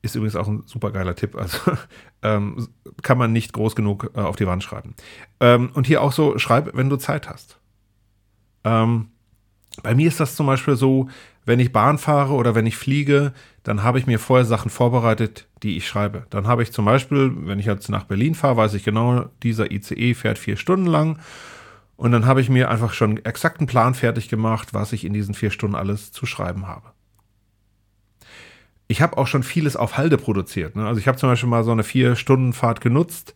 Ist 0.00 0.14
übrigens 0.14 0.36
auch 0.36 0.46
ein 0.46 0.62
super 0.66 0.92
geiler 0.92 1.16
Tipp. 1.16 1.34
Also 1.36 1.58
ähm, 2.22 2.68
kann 3.02 3.18
man 3.18 3.32
nicht 3.32 3.52
groß 3.52 3.74
genug 3.74 4.10
äh, 4.14 4.20
auf 4.20 4.36
die 4.36 4.46
Wand 4.46 4.62
schreiben. 4.62 4.94
Ähm, 5.40 5.70
und 5.74 5.86
hier 5.86 6.02
auch 6.02 6.12
so, 6.12 6.38
schreib, 6.38 6.76
wenn 6.76 6.88
du 6.88 6.96
Zeit 6.96 7.28
hast. 7.28 7.58
Ähm, 8.64 9.08
bei 9.82 9.94
mir 9.94 10.08
ist 10.08 10.20
das 10.20 10.34
zum 10.34 10.46
Beispiel 10.46 10.76
so, 10.76 11.08
wenn 11.44 11.60
ich 11.60 11.72
Bahn 11.72 11.98
fahre 11.98 12.34
oder 12.34 12.54
wenn 12.54 12.66
ich 12.66 12.76
fliege, 12.76 13.32
dann 13.62 13.82
habe 13.82 13.98
ich 13.98 14.06
mir 14.06 14.18
vorher 14.18 14.44
Sachen 14.44 14.70
vorbereitet, 14.70 15.48
die 15.62 15.76
ich 15.76 15.88
schreibe. 15.88 16.26
Dann 16.30 16.46
habe 16.46 16.62
ich 16.62 16.72
zum 16.72 16.84
Beispiel, 16.84 17.32
wenn 17.34 17.58
ich 17.58 17.66
jetzt 17.66 17.88
nach 17.88 18.04
Berlin 18.04 18.34
fahre, 18.34 18.56
weiß 18.56 18.74
ich 18.74 18.84
genau, 18.84 19.26
dieser 19.42 19.70
ICE 19.70 20.14
fährt 20.14 20.38
vier 20.38 20.56
Stunden 20.56 20.86
lang. 20.86 21.18
Und 21.96 22.12
dann 22.12 22.26
habe 22.26 22.40
ich 22.40 22.48
mir 22.48 22.70
einfach 22.70 22.92
schon 22.92 23.24
exakt 23.24 23.58
einen 23.58 23.66
Plan 23.66 23.94
fertig 23.94 24.28
gemacht, 24.28 24.74
was 24.74 24.92
ich 24.92 25.04
in 25.04 25.12
diesen 25.12 25.34
vier 25.34 25.50
Stunden 25.50 25.74
alles 25.74 26.12
zu 26.12 26.26
schreiben 26.26 26.66
habe. 26.66 26.92
Ich 28.88 29.02
habe 29.02 29.18
auch 29.18 29.26
schon 29.26 29.42
vieles 29.42 29.76
auf 29.76 29.98
Halde 29.98 30.16
produziert. 30.16 30.74
Ne? 30.74 30.86
Also 30.86 30.98
ich 30.98 31.06
habe 31.06 31.18
zum 31.18 31.28
Beispiel 31.28 31.48
mal 31.48 31.62
so 31.62 31.72
eine 31.72 31.84
vier 31.84 32.16
Stunden 32.16 32.52
Fahrt 32.52 32.80
genutzt. 32.80 33.34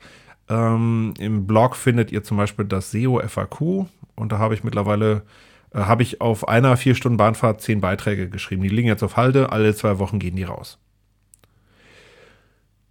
Ähm, 0.49 1.15
Im 1.19 1.47
Blog 1.47 1.77
findet 1.77 2.11
ihr 2.11 2.23
zum 2.23 2.39
Beispiel 2.39 2.65
das 2.65 2.91
SEO 2.91 3.21
FAQ 3.21 3.87
und 4.17 4.33
da 4.33 4.39
habe 4.39 4.55
ich 4.55 4.65
mittlerweile 4.65 5.23
äh, 5.75 5.81
habe 5.81 6.03
ich 6.03 6.21
auf 6.21 6.49
einer 6.49 6.77
vier 6.77 6.95
Stunden 6.95 7.19
Bahnfahrt 7.19 7.61
zehn 7.61 7.81
Beiträge 7.81 8.29
geschrieben. 8.29 8.63
Die 8.63 8.69
liegen 8.69 8.89
jetzt 8.89 9.03
auf 9.03 9.17
Halde, 9.17 9.53
alle 9.53 9.75
zwei 9.75 9.99
Wochen 9.99 10.19
gehen 10.19 10.37
die 10.37 10.45
raus. 10.45 10.79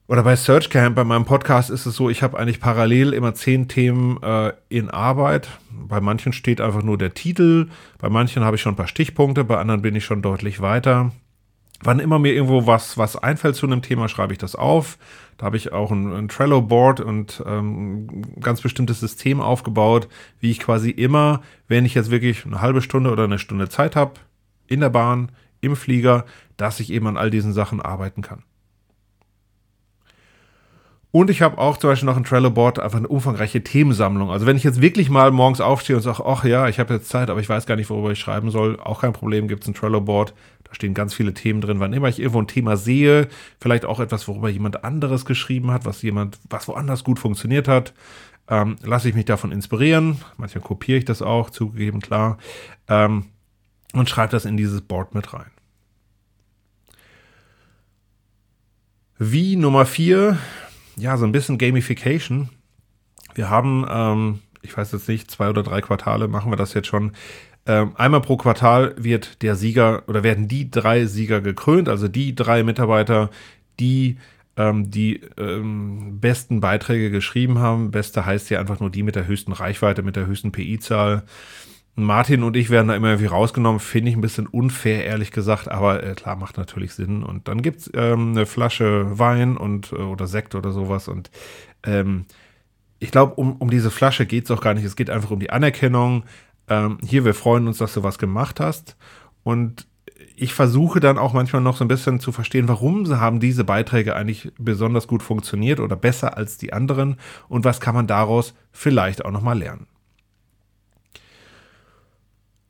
Oder 0.07 0.23
bei 0.23 0.35
Searchcamp, 0.35 0.95
bei 0.95 1.05
meinem 1.05 1.23
Podcast 1.23 1.69
ist 1.69 1.85
es 1.85 1.95
so, 1.95 2.09
ich 2.09 2.21
habe 2.21 2.37
eigentlich 2.37 2.59
parallel 2.59 3.13
immer 3.13 3.33
zehn 3.33 3.69
Themen 3.69 4.21
äh, 4.21 4.51
in 4.67 4.89
Arbeit. 4.89 5.47
Bei 5.71 6.01
manchen 6.01 6.33
steht 6.33 6.59
einfach 6.59 6.83
nur 6.83 6.97
der 6.97 7.13
Titel, 7.13 7.69
bei 7.97 8.09
manchen 8.09 8.43
habe 8.43 8.57
ich 8.57 8.61
schon 8.61 8.73
ein 8.73 8.77
paar 8.77 8.87
Stichpunkte, 8.87 9.45
bei 9.45 9.57
anderen 9.57 9.81
bin 9.81 9.95
ich 9.95 10.03
schon 10.03 10.21
deutlich 10.21 10.59
weiter. 10.59 11.13
Wann 11.83 11.99
immer 11.99 12.19
mir 12.19 12.33
irgendwo 12.33 12.67
was, 12.67 12.97
was 12.97 13.15
einfällt 13.15 13.55
zu 13.55 13.65
einem 13.65 13.81
Thema, 13.81 14.07
schreibe 14.07 14.33
ich 14.33 14.39
das 14.39 14.55
auf. 14.55 14.97
Da 15.37 15.47
habe 15.47 15.57
ich 15.57 15.73
auch 15.73 15.91
ein, 15.91 16.13
ein 16.13 16.27
Trello-Board 16.27 16.99
und 16.99 17.43
ähm, 17.47 18.07
ein 18.07 18.41
ganz 18.41 18.61
bestimmtes 18.61 18.99
System 18.99 19.41
aufgebaut, 19.41 20.07
wie 20.39 20.51
ich 20.51 20.59
quasi 20.59 20.91
immer, 20.91 21.41
wenn 21.67 21.85
ich 21.85 21.95
jetzt 21.95 22.11
wirklich 22.11 22.45
eine 22.45 22.61
halbe 22.61 22.81
Stunde 22.81 23.11
oder 23.11 23.23
eine 23.23 23.39
Stunde 23.39 23.67
Zeit 23.67 23.95
habe, 23.95 24.13
in 24.67 24.81
der 24.81 24.89
Bahn, 24.89 25.31
im 25.59 25.75
Flieger, 25.75 26.25
dass 26.57 26.79
ich 26.79 26.91
eben 26.91 27.07
an 27.07 27.17
all 27.17 27.31
diesen 27.31 27.53
Sachen 27.53 27.81
arbeiten 27.81 28.21
kann. 28.21 28.43
Und 31.11 31.29
ich 31.29 31.41
habe 31.41 31.57
auch 31.57 31.75
zum 31.77 31.89
Beispiel 31.89 32.05
noch 32.05 32.15
ein 32.15 32.23
Trello-Board, 32.23 32.79
einfach 32.79 32.97
eine 32.97 33.07
umfangreiche 33.07 33.61
Themensammlung. 33.61 34.31
Also 34.31 34.45
wenn 34.45 34.55
ich 34.55 34.63
jetzt 34.63 34.81
wirklich 34.81 35.09
mal 35.09 35.31
morgens 35.31 35.59
aufstehe 35.59 35.97
und 35.97 36.01
sage, 36.01 36.23
ach 36.25 36.45
ja, 36.45 36.69
ich 36.69 36.79
habe 36.79 36.93
jetzt 36.93 37.09
Zeit, 37.09 37.29
aber 37.29 37.41
ich 37.41 37.49
weiß 37.49 37.65
gar 37.65 37.75
nicht, 37.75 37.89
worüber 37.89 38.11
ich 38.11 38.19
schreiben 38.19 38.49
soll, 38.49 38.79
auch 38.79 39.01
kein 39.01 39.11
Problem, 39.11 39.49
gibt 39.49 39.63
es 39.63 39.67
ein 39.67 39.73
Trello-Board. 39.73 40.33
Da 40.71 40.75
stehen 40.75 40.93
ganz 40.93 41.13
viele 41.13 41.33
Themen 41.33 41.59
drin. 41.59 41.81
Wann 41.81 41.91
immer 41.91 42.07
ich 42.07 42.19
irgendwo 42.19 42.41
ein 42.41 42.47
Thema 42.47 42.77
sehe, 42.77 43.27
vielleicht 43.59 43.83
auch 43.83 43.99
etwas, 43.99 44.25
worüber 44.27 44.49
jemand 44.49 44.85
anderes 44.85 45.25
geschrieben 45.25 45.69
hat, 45.71 45.83
was 45.83 46.01
jemand, 46.01 46.39
was 46.49 46.67
woanders 46.69 47.03
gut 47.03 47.19
funktioniert 47.19 47.67
hat, 47.67 47.93
ähm, 48.47 48.77
lasse 48.81 49.09
ich 49.09 49.15
mich 49.15 49.25
davon 49.25 49.51
inspirieren. 49.51 50.17
Manchmal 50.37 50.63
kopiere 50.63 50.97
ich 50.97 51.05
das 51.05 51.21
auch, 51.21 51.49
zugegeben, 51.49 51.99
klar. 51.99 52.37
Ähm, 52.87 53.25
und 53.93 54.09
schreibe 54.09 54.31
das 54.31 54.45
in 54.45 54.55
dieses 54.55 54.81
Board 54.81 55.13
mit 55.13 55.33
rein. 55.33 55.51
Wie 59.19 59.57
Nummer 59.57 59.85
vier 59.85 60.37
ja, 60.95 61.17
so 61.17 61.25
ein 61.25 61.31
bisschen 61.31 61.57
Gamification. 61.57 62.49
Wir 63.33 63.49
haben, 63.49 63.85
ähm, 63.89 64.39
ich 64.61 64.75
weiß 64.75 64.91
jetzt 64.91 65.07
nicht, 65.07 65.31
zwei 65.31 65.49
oder 65.49 65.63
drei 65.63 65.81
Quartale 65.81 66.27
machen 66.27 66.51
wir 66.51 66.57
das 66.57 66.73
jetzt 66.73 66.87
schon. 66.87 67.13
Ähm, 67.65 67.91
einmal 67.95 68.21
pro 68.21 68.37
Quartal 68.37 68.95
wird 68.97 69.41
der 69.43 69.55
Sieger 69.55 70.03
oder 70.07 70.23
werden 70.23 70.47
die 70.47 70.71
drei 70.71 71.05
Sieger 71.05 71.41
gekrönt, 71.41 71.89
also 71.89 72.07
die 72.07 72.33
drei 72.35 72.63
Mitarbeiter, 72.63 73.29
die 73.79 74.17
ähm, 74.57 74.91
die 74.91 75.21
ähm, 75.37 76.19
besten 76.19 76.59
Beiträge 76.59 77.11
geschrieben 77.11 77.59
haben. 77.59 77.91
Beste 77.91 78.25
heißt 78.25 78.49
ja 78.49 78.59
einfach 78.59 78.79
nur 78.79 78.89
die 78.89 79.03
mit 79.03 79.15
der 79.15 79.27
höchsten 79.27 79.53
Reichweite, 79.53 80.03
mit 80.03 80.15
der 80.15 80.27
höchsten 80.27 80.51
PI-Zahl. 80.51 81.23
Martin 81.95 82.43
und 82.43 82.55
ich 82.55 82.69
werden 82.69 82.87
da 82.87 82.95
immer 82.95 83.09
irgendwie 83.09 83.27
rausgenommen, 83.27 83.79
finde 83.79 84.11
ich 84.11 84.17
ein 84.17 84.21
bisschen 84.21 84.47
unfair, 84.47 85.05
ehrlich 85.05 85.31
gesagt, 85.31 85.69
aber 85.69 86.03
äh, 86.03 86.13
klar, 86.15 86.37
macht 86.37 86.57
natürlich 86.57 86.93
Sinn. 86.93 87.23
Und 87.23 87.47
dann 87.47 87.61
gibt 87.61 87.81
es 87.81 87.91
ähm, 87.93 88.31
eine 88.31 88.45
Flasche 88.45 89.19
Wein 89.19 89.57
und 89.57 89.91
äh, 89.91 89.95
oder 89.95 90.27
Sekt 90.27 90.55
oder 90.55 90.71
sowas. 90.71 91.07
Und 91.07 91.31
ähm, 91.83 92.25
ich 92.99 93.11
glaube, 93.11 93.33
um, 93.35 93.57
um 93.57 93.69
diese 93.69 93.91
Flasche 93.91 94.25
geht 94.25 94.45
es 94.45 94.51
auch 94.51 94.61
gar 94.61 94.73
nicht. 94.73 94.85
Es 94.85 94.95
geht 94.95 95.09
einfach 95.09 95.31
um 95.31 95.39
die 95.39 95.49
Anerkennung. 95.49 96.23
Ähm, 96.71 96.99
hier, 97.05 97.25
wir 97.25 97.33
freuen 97.33 97.67
uns, 97.67 97.79
dass 97.79 97.93
du 97.93 98.01
was 98.01 98.17
gemacht 98.17 98.61
hast. 98.61 98.95
Und 99.43 99.87
ich 100.37 100.53
versuche 100.53 101.01
dann 101.01 101.17
auch 101.17 101.33
manchmal 101.33 101.61
noch 101.61 101.75
so 101.75 101.83
ein 101.83 101.89
bisschen 101.89 102.21
zu 102.21 102.31
verstehen, 102.31 102.69
warum 102.69 103.05
haben 103.19 103.41
diese 103.41 103.65
Beiträge 103.65 104.15
eigentlich 104.15 104.53
besonders 104.57 105.05
gut 105.05 105.21
funktioniert 105.21 105.81
oder 105.81 105.97
besser 105.97 106.37
als 106.37 106.57
die 106.57 106.71
anderen 106.71 107.17
und 107.49 107.65
was 107.65 107.81
kann 107.81 107.93
man 107.93 108.07
daraus 108.07 108.53
vielleicht 108.71 109.25
auch 109.25 109.31
nochmal 109.31 109.59
lernen. 109.59 109.85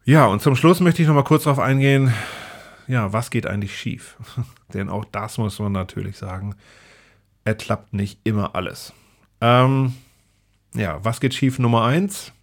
Ja, 0.04 0.26
und 0.26 0.42
zum 0.42 0.56
Schluss 0.56 0.80
möchte 0.80 1.04
ich 1.04 1.08
noch 1.08 1.14
mal 1.14 1.24
kurz 1.24 1.44
darauf 1.44 1.60
eingehen, 1.60 2.12
ja, 2.88 3.14
was 3.14 3.30
geht 3.30 3.46
eigentlich 3.46 3.78
schief? 3.78 4.18
Denn 4.74 4.90
auch 4.90 5.06
das 5.06 5.38
muss 5.38 5.60
man 5.60 5.74
natürlich 5.74 6.18
sagen, 6.18 6.56
er 7.46 7.54
klappt 7.54 7.94
nicht 7.94 8.20
immer 8.24 8.56
alles. 8.56 8.94
Ähm, 9.42 9.94
ja, 10.74 10.98
was 11.04 11.20
geht 11.20 11.36
schief? 11.36 11.60
Nummer 11.60 11.84
eins, 11.86 12.34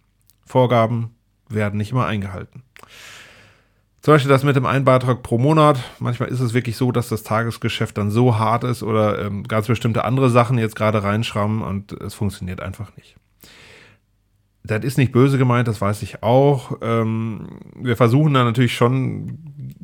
Vorgaben 0.45 1.15
werden 1.49 1.77
nicht 1.77 1.91
immer 1.91 2.05
eingehalten. 2.05 2.63
Zum 4.01 4.13
Beispiel 4.13 4.29
das 4.29 4.43
mit 4.43 4.55
dem 4.55 4.65
einen 4.65 4.85
Beitrag 4.85 5.23
pro 5.23 5.37
Monat. 5.37 5.79
Manchmal 5.99 6.29
ist 6.29 6.39
es 6.39 6.53
wirklich 6.53 6.77
so, 6.77 6.91
dass 6.91 7.09
das 7.09 7.23
Tagesgeschäft 7.23 7.97
dann 7.97 8.11
so 8.11 8.39
hart 8.39 8.63
ist 8.63 8.81
oder 8.81 9.19
ähm, 9.25 9.43
ganz 9.43 9.67
bestimmte 9.67 10.05
andere 10.05 10.29
Sachen 10.29 10.57
jetzt 10.57 10.75
gerade 10.75 11.03
reinschrammen 11.03 11.61
und 11.61 11.91
es 11.91 12.13
funktioniert 12.13 12.61
einfach 12.61 12.95
nicht 12.95 13.17
das 14.69 14.83
ist 14.83 14.97
nicht 14.97 15.11
böse 15.11 15.37
gemeint, 15.37 15.67
das 15.67 15.81
weiß 15.81 16.01
ich 16.03 16.21
auch. 16.21 16.77
Ähm, 16.81 17.47
wir 17.75 17.95
versuchen 17.97 18.33
da 18.33 18.43
natürlich 18.43 18.75
schon 18.75 19.39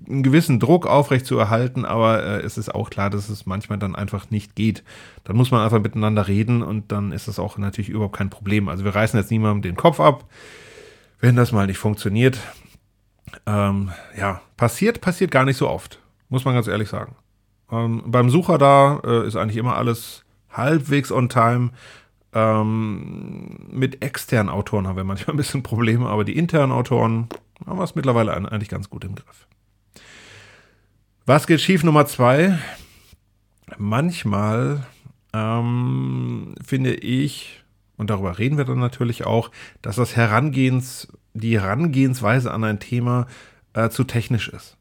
einen 0.07 0.23
gewissen 0.23 0.59
Druck 0.59 0.85
aufrecht 0.85 1.25
zu 1.25 1.37
erhalten, 1.37 1.85
aber 1.85 2.23
äh, 2.23 2.41
es 2.41 2.57
ist 2.57 2.73
auch 2.73 2.89
klar, 2.89 3.09
dass 3.09 3.29
es 3.29 3.45
manchmal 3.45 3.79
dann 3.79 3.95
einfach 3.95 4.29
nicht 4.29 4.55
geht. 4.55 4.83
Dann 5.23 5.35
muss 5.35 5.51
man 5.51 5.61
einfach 5.61 5.81
miteinander 5.81 6.27
reden 6.27 6.61
und 6.61 6.91
dann 6.91 7.11
ist 7.11 7.27
das 7.27 7.39
auch 7.39 7.57
natürlich 7.57 7.89
überhaupt 7.89 8.15
kein 8.15 8.29
Problem. 8.29 8.69
Also 8.69 8.83
wir 8.83 8.93
reißen 8.93 9.19
jetzt 9.19 9.31
niemandem 9.31 9.63
den 9.63 9.75
Kopf 9.75 9.99
ab, 9.99 10.25
wenn 11.19 11.35
das 11.35 11.51
mal 11.51 11.67
nicht 11.67 11.77
funktioniert. 11.77 12.39
Ähm, 13.45 13.91
ja, 14.17 14.41
passiert, 14.57 15.01
passiert 15.01 15.31
gar 15.31 15.45
nicht 15.45 15.57
so 15.57 15.69
oft, 15.69 15.99
muss 16.29 16.45
man 16.45 16.53
ganz 16.53 16.67
ehrlich 16.67 16.89
sagen. 16.89 17.15
Ähm, 17.71 18.03
beim 18.05 18.29
Sucher 18.29 18.57
da 18.57 18.99
äh, 19.03 19.27
ist 19.27 19.35
eigentlich 19.35 19.57
immer 19.57 19.75
alles 19.75 20.23
halbwegs 20.49 21.11
on 21.11 21.29
time. 21.29 21.71
Ähm, 22.33 23.67
mit 23.71 24.03
externen 24.03 24.49
Autoren 24.49 24.87
haben 24.87 24.97
wir 24.97 25.03
manchmal 25.03 25.33
ein 25.33 25.37
bisschen 25.37 25.63
Probleme, 25.63 26.07
aber 26.07 26.25
die 26.25 26.37
internen 26.37 26.71
Autoren 26.71 27.29
haben 27.65 27.79
wir 27.79 27.83
es 27.83 27.95
mittlerweile 27.95 28.33
eigentlich 28.33 28.69
ganz 28.69 28.89
gut 28.89 29.03
im 29.05 29.15
Griff. 29.15 29.47
Was 31.25 31.47
geht 31.47 31.61
schief 31.61 31.83
Nummer 31.83 32.05
zwei? 32.05 32.59
Manchmal 33.77 34.85
ähm, 35.33 36.55
finde 36.63 36.93
ich, 36.93 37.63
und 37.97 38.09
darüber 38.09 38.37
reden 38.37 38.57
wir 38.57 38.65
dann 38.65 38.79
natürlich 38.79 39.25
auch, 39.25 39.51
dass 39.81 39.95
das 39.95 40.15
Herangehens, 40.15 41.07
die 41.33 41.59
Herangehensweise 41.59 42.51
an 42.51 42.63
ein 42.63 42.79
Thema 42.79 43.27
äh, 43.73 43.89
zu 43.89 44.03
technisch 44.03 44.49
ist. 44.49 44.77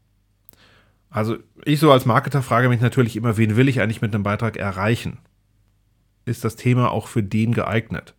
Also 1.09 1.37
ich 1.63 1.79
so 1.79 1.91
als 1.91 2.05
Marketer 2.05 2.41
frage 2.41 2.69
mich 2.69 2.81
natürlich 2.81 3.15
immer, 3.15 3.37
wen 3.37 3.55
will 3.55 3.69
ich 3.69 3.81
eigentlich 3.81 4.01
mit 4.01 4.13
einem 4.13 4.23
Beitrag 4.23 4.57
erreichen? 4.57 5.19
ist 6.25 6.43
das 6.43 6.55
Thema 6.55 6.91
auch 6.91 7.07
für 7.07 7.23
den 7.23 7.53
geeignet. 7.53 8.15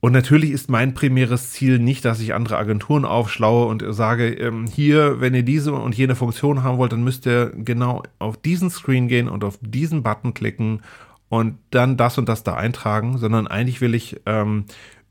Und 0.00 0.12
natürlich 0.12 0.52
ist 0.52 0.70
mein 0.70 0.94
primäres 0.94 1.50
Ziel 1.50 1.80
nicht, 1.80 2.04
dass 2.04 2.20
ich 2.20 2.32
andere 2.32 2.56
Agenturen 2.56 3.04
aufschlaue 3.04 3.66
und 3.66 3.84
sage, 3.88 4.28
ähm, 4.32 4.66
hier, 4.66 5.20
wenn 5.20 5.34
ihr 5.34 5.42
diese 5.42 5.72
und 5.72 5.96
jene 5.96 6.14
Funktion 6.14 6.62
haben 6.62 6.78
wollt, 6.78 6.92
dann 6.92 7.02
müsst 7.02 7.26
ihr 7.26 7.50
genau 7.56 8.04
auf 8.20 8.36
diesen 8.36 8.70
Screen 8.70 9.08
gehen 9.08 9.28
und 9.28 9.42
auf 9.42 9.58
diesen 9.60 10.04
Button 10.04 10.34
klicken 10.34 10.82
und 11.28 11.58
dann 11.70 11.96
das 11.96 12.18
und 12.18 12.28
das 12.28 12.42
da 12.42 12.54
eintragen, 12.54 13.18
sondern 13.18 13.46
eigentlich 13.46 13.80
will 13.80 13.94
ich 13.94 14.20
ähm, 14.26 14.64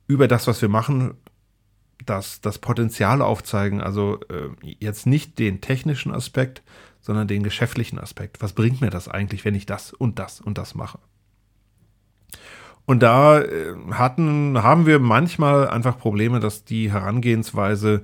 über 0.07 0.27
das, 0.27 0.47
was 0.47 0.61
wir 0.61 0.69
machen, 0.69 1.15
das, 2.05 2.41
das 2.41 2.59
Potenzial 2.59 3.21
aufzeigen. 3.21 3.81
Also 3.81 4.19
äh, 4.29 4.75
jetzt 4.79 5.05
nicht 5.05 5.39
den 5.39 5.61
technischen 5.61 6.13
Aspekt, 6.13 6.63
sondern 7.01 7.27
den 7.27 7.43
geschäftlichen 7.43 7.99
Aspekt. 7.99 8.41
Was 8.41 8.53
bringt 8.53 8.81
mir 8.81 8.89
das 8.89 9.07
eigentlich, 9.07 9.45
wenn 9.45 9.55
ich 9.55 9.65
das 9.65 9.93
und 9.93 10.19
das 10.19 10.41
und 10.41 10.57
das 10.57 10.75
mache? 10.75 10.99
Und 12.85 13.03
da 13.03 13.41
äh, 13.41 13.75
hatten, 13.91 14.63
haben 14.63 14.85
wir 14.85 14.99
manchmal 14.99 15.67
einfach 15.67 15.97
Probleme, 15.97 16.39
dass 16.39 16.63
die 16.63 16.91
Herangehensweise, 16.91 18.01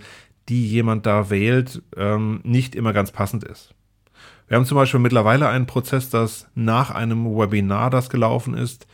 die 0.50 0.68
jemand 0.68 1.06
da 1.06 1.30
wählt, 1.30 1.82
ähm, 1.96 2.42
nicht 2.44 2.76
immer 2.76 2.92
ganz 2.92 3.12
passend 3.12 3.46
ist. 3.46 3.74
Wir 4.48 4.58
haben 4.58 4.66
zum 4.66 4.76
Beispiel 4.76 5.00
mittlerweile 5.00 5.48
einen 5.48 5.66
Prozess, 5.66 6.10
dass 6.10 6.48
nach 6.56 6.92
einem 6.92 7.26
Webinar, 7.26 7.90
das 7.90 8.10
gelaufen 8.10 8.56
ist, 8.56 8.88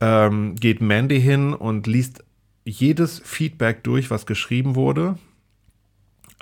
ähm, 0.00 0.56
geht 0.56 0.80
Mandy 0.80 1.20
hin 1.20 1.54
und 1.54 1.86
liest 1.86 2.24
jedes 2.64 3.20
Feedback 3.24 3.84
durch, 3.84 4.10
was 4.10 4.26
geschrieben 4.26 4.74
wurde. 4.74 5.16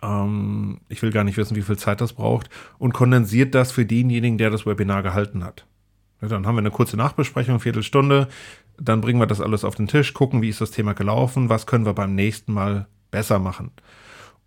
Ähm, 0.03 0.81
ich 0.89 1.03
will 1.03 1.11
gar 1.11 1.25
nicht 1.25 1.37
wissen, 1.37 1.57
wie 1.57 1.63
viel 1.63 1.79
Zeit 1.79 2.01
das 2.01 2.15
braucht 2.15 2.49
und 2.79 2.95
kondensiert 2.95 3.55
das 3.55 3.73
für 3.73 3.85
denjenigen, 3.85 4.39
der 4.39 4.51
das 4.51 4.67
Webinar 4.67 5.03
gehalten 5.03 5.45
hat. 5.45 5.67
Dann 6.21 6.47
haben 6.47 6.55
wir 6.55 6.61
eine 6.61 6.71
kurze 6.71 6.97
Nachbesprechung, 6.97 7.61
Viertelstunde. 7.61 8.29
Dann 8.79 9.01
bringen 9.01 9.21
wir 9.21 9.27
das 9.27 9.41
alles 9.41 9.65
auf 9.65 9.75
den 9.75 9.89
Tisch, 9.89 10.13
gucken, 10.13 10.43
wie 10.43 10.49
ist 10.49 10.61
das 10.61 10.71
Thema 10.71 10.93
gelaufen, 10.93 11.49
was 11.49 11.67
können 11.67 11.87
wir 11.87 11.95
beim 11.95 12.15
nächsten 12.15 12.53
Mal 12.53 12.87
besser 13.11 13.39
machen. 13.39 13.71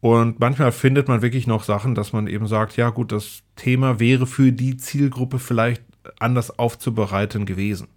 Und 0.04 0.42
manchmal 0.42 0.74
findet 0.74 1.08
man 1.08 1.22
wirklich 1.22 1.48
noch 1.48 1.64
Sachen, 1.64 1.96
dass 1.96 2.12
man 2.12 2.28
eben 2.28 2.46
sagt, 2.46 2.76
ja 2.76 2.90
gut, 2.90 3.14
das 3.14 3.42
Thema 3.56 4.02
wäre 4.02 4.28
für 4.28 4.52
die 4.52 4.76
Zielgruppe 4.76 5.40
vielleicht 5.40 5.82
anders 6.20 6.60
aufzubereiten 6.60 7.46
gewesen. 7.46 7.88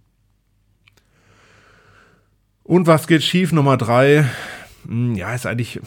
Und 2.63 2.87
was 2.87 3.07
geht 3.07 3.23
schief? 3.23 3.51
Nummer 3.51 3.75
drei, 3.75 4.25
hm, 4.87 5.15
ja, 5.15 5.33
ist 5.35 5.45
eigentlich, 5.45 5.81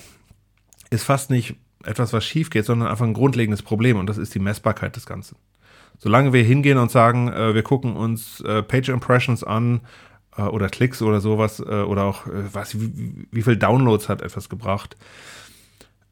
ist 0.91 1.05
fast 1.05 1.31
nicht 1.31 1.57
etwas, 1.85 2.13
was 2.13 2.23
schief 2.23 2.51
geht, 2.51 2.67
sondern 2.67 2.91
einfach 2.91 3.07
ein 3.07 3.15
grundlegendes 3.15 3.63
Problem 3.63 3.97
und 3.97 4.07
das 4.07 4.19
ist 4.19 4.35
die 4.35 4.41
Messbarkeit 4.41 4.97
des 4.97 5.07
Ganzen. 5.07 5.39
Solange 5.97 6.35
wir 6.35 6.45
hingehen 6.45 6.77
und 6.77 6.91
sagen, 6.91 7.33
äh, 7.33 7.55
wir 7.55 7.63
gucken 7.63 7.97
uns 7.97 8.43
äh, 8.43 8.63
Page 8.63 8.91
Impressions 8.91 9.43
an 9.43 9.81
äh, 10.37 10.43
oder 10.43 10.69
Klicks 10.69 11.01
oder 11.01 11.23
sowas 11.23 11.63
oder 11.63 12.05
auch, 12.05 12.27
was, 12.27 12.79
wie, 12.79 13.27
wie, 13.31 13.41
viel 13.41 13.57
Downloads 13.57 14.11
hat 14.11 14.21
etwas 14.21 14.51
gebracht, 14.51 14.99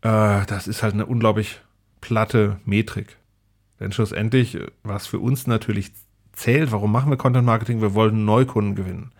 äh, 0.02 0.46
das 0.46 0.68
ist 0.68 0.82
halt 0.82 0.94
eine 0.94 1.06
unglaublich 1.06 1.60
platte 2.00 2.60
Metrik. 2.64 3.16
Denn 3.80 3.92
schlussendlich, 3.92 4.58
was 4.82 5.06
für 5.06 5.18
uns 5.18 5.46
natürlich 5.46 5.92
zählt, 6.32 6.72
warum 6.72 6.92
machen 6.92 7.10
wir 7.10 7.16
Content 7.16 7.46
Marketing? 7.46 7.80
Wir 7.80 7.94
wollen 7.94 8.24
Neukunden 8.24 8.74
gewinnen. 8.74 9.12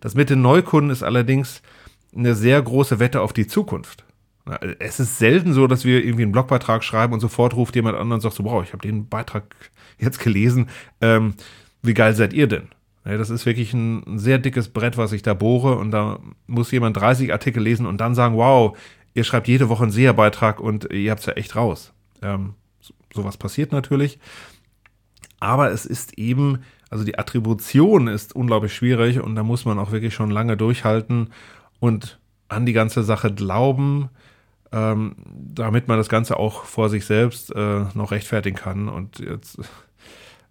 Das 0.00 0.14
mit 0.14 0.30
den 0.30 0.42
Neukunden 0.42 0.90
ist 0.90 1.02
allerdings 1.02 1.62
eine 2.14 2.34
sehr 2.34 2.60
große 2.60 2.98
Wette 2.98 3.20
auf 3.20 3.32
die 3.32 3.46
Zukunft. 3.46 4.04
Es 4.78 5.00
ist 5.00 5.18
selten 5.18 5.52
so, 5.52 5.66
dass 5.66 5.84
wir 5.84 6.04
irgendwie 6.04 6.22
einen 6.22 6.32
Blogbeitrag 6.32 6.84
schreiben 6.84 7.12
und 7.12 7.20
sofort 7.20 7.54
ruft 7.56 7.74
jemand 7.74 7.96
an 7.96 8.12
und 8.12 8.20
sagt 8.20 8.36
so, 8.36 8.44
wow, 8.44 8.62
ich 8.62 8.72
habe 8.72 8.86
den 8.86 9.08
Beitrag 9.08 9.44
jetzt 9.98 10.20
gelesen. 10.20 10.68
Ähm, 11.00 11.34
wie 11.82 11.94
geil 11.94 12.14
seid 12.14 12.32
ihr 12.32 12.46
denn? 12.46 12.68
Ja, 13.04 13.16
das 13.16 13.30
ist 13.30 13.46
wirklich 13.46 13.72
ein, 13.72 14.18
sehr 14.18 14.38
dickes 14.38 14.68
Brett, 14.68 14.96
was 14.96 15.12
ich 15.12 15.22
da 15.22 15.34
bohre 15.34 15.76
und 15.76 15.92
da 15.92 16.18
muss 16.46 16.72
jemand 16.72 16.96
30 16.96 17.32
Artikel 17.32 17.62
lesen 17.62 17.86
und 17.86 18.00
dann 18.00 18.16
sagen, 18.16 18.36
wow, 18.36 18.76
ihr 19.16 19.24
schreibt 19.24 19.48
jede 19.48 19.68
Woche 19.70 19.82
einen 19.82 19.92
Seherbeitrag 19.92 20.60
und 20.60 20.92
ihr 20.92 21.10
habt 21.10 21.20
es 21.20 21.26
ja 21.26 21.32
echt 21.32 21.56
raus. 21.56 21.92
Ähm, 22.22 22.54
so, 22.80 22.92
sowas 23.14 23.38
passiert 23.38 23.72
natürlich. 23.72 24.18
Aber 25.40 25.70
es 25.70 25.86
ist 25.86 26.18
eben, 26.18 26.60
also 26.90 27.02
die 27.02 27.18
Attribution 27.18 28.08
ist 28.08 28.36
unglaublich 28.36 28.74
schwierig 28.74 29.20
und 29.20 29.34
da 29.34 29.42
muss 29.42 29.64
man 29.64 29.78
auch 29.78 29.90
wirklich 29.90 30.14
schon 30.14 30.30
lange 30.30 30.56
durchhalten 30.58 31.30
und 31.80 32.18
an 32.48 32.66
die 32.66 32.74
ganze 32.74 33.02
Sache 33.02 33.32
glauben, 33.32 34.10
ähm, 34.70 35.16
damit 35.34 35.88
man 35.88 35.96
das 35.96 36.10
Ganze 36.10 36.36
auch 36.36 36.64
vor 36.64 36.90
sich 36.90 37.06
selbst 37.06 37.54
äh, 37.54 37.84
noch 37.94 38.10
rechtfertigen 38.10 38.56
kann. 38.56 38.88
Und 38.90 39.18
jetzt, 39.18 39.58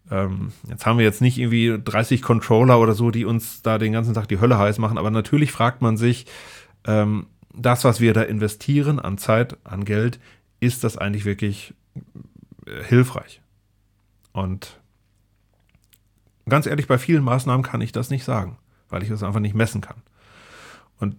ähm, 0.10 0.54
jetzt 0.68 0.88
haben 0.88 0.98
wir 0.98 1.06
jetzt 1.06 1.22
nicht 1.22 1.38
irgendwie 1.38 1.80
30 1.84 2.24
Controller 2.24 2.80
oder 2.80 2.94
so, 2.94 3.12
die 3.12 3.26
uns 3.26 3.62
da 3.62 3.78
den 3.78 3.94
ganzen 3.94 4.16
Tag 4.16 4.28
die 4.28 4.40
Hölle 4.40 4.58
heiß 4.58 4.80
machen, 4.80 4.98
aber 4.98 5.12
natürlich 5.12 5.52
fragt 5.52 5.84
man 5.84 5.98
sich, 5.98 6.26
ähm, 6.88 7.28
das, 7.58 7.84
was 7.84 8.00
wir 8.00 8.14
da 8.14 8.22
investieren 8.22 9.00
an 9.00 9.18
Zeit, 9.18 9.58
an 9.64 9.86
Geld, 9.86 10.20
ist 10.60 10.84
das 10.84 10.98
eigentlich 10.98 11.26
wirklich 11.26 11.74
äh, 12.66 12.84
hilfreich? 12.84 13.42
Und 14.32 14.80
ganz 16.48 16.66
ehrlich, 16.66 16.88
bei 16.88 16.98
vielen 16.98 17.24
Maßnahmen 17.24 17.64
kann 17.64 17.82
ich 17.82 17.92
das 17.92 18.10
nicht 18.10 18.24
sagen, 18.24 18.58
weil 18.90 19.04
ich 19.04 19.10
das 19.10 19.24
einfach 19.24 19.40
nicht 19.40 19.56
messen 19.56 19.82
kann. 19.82 20.02
Und 21.00 21.16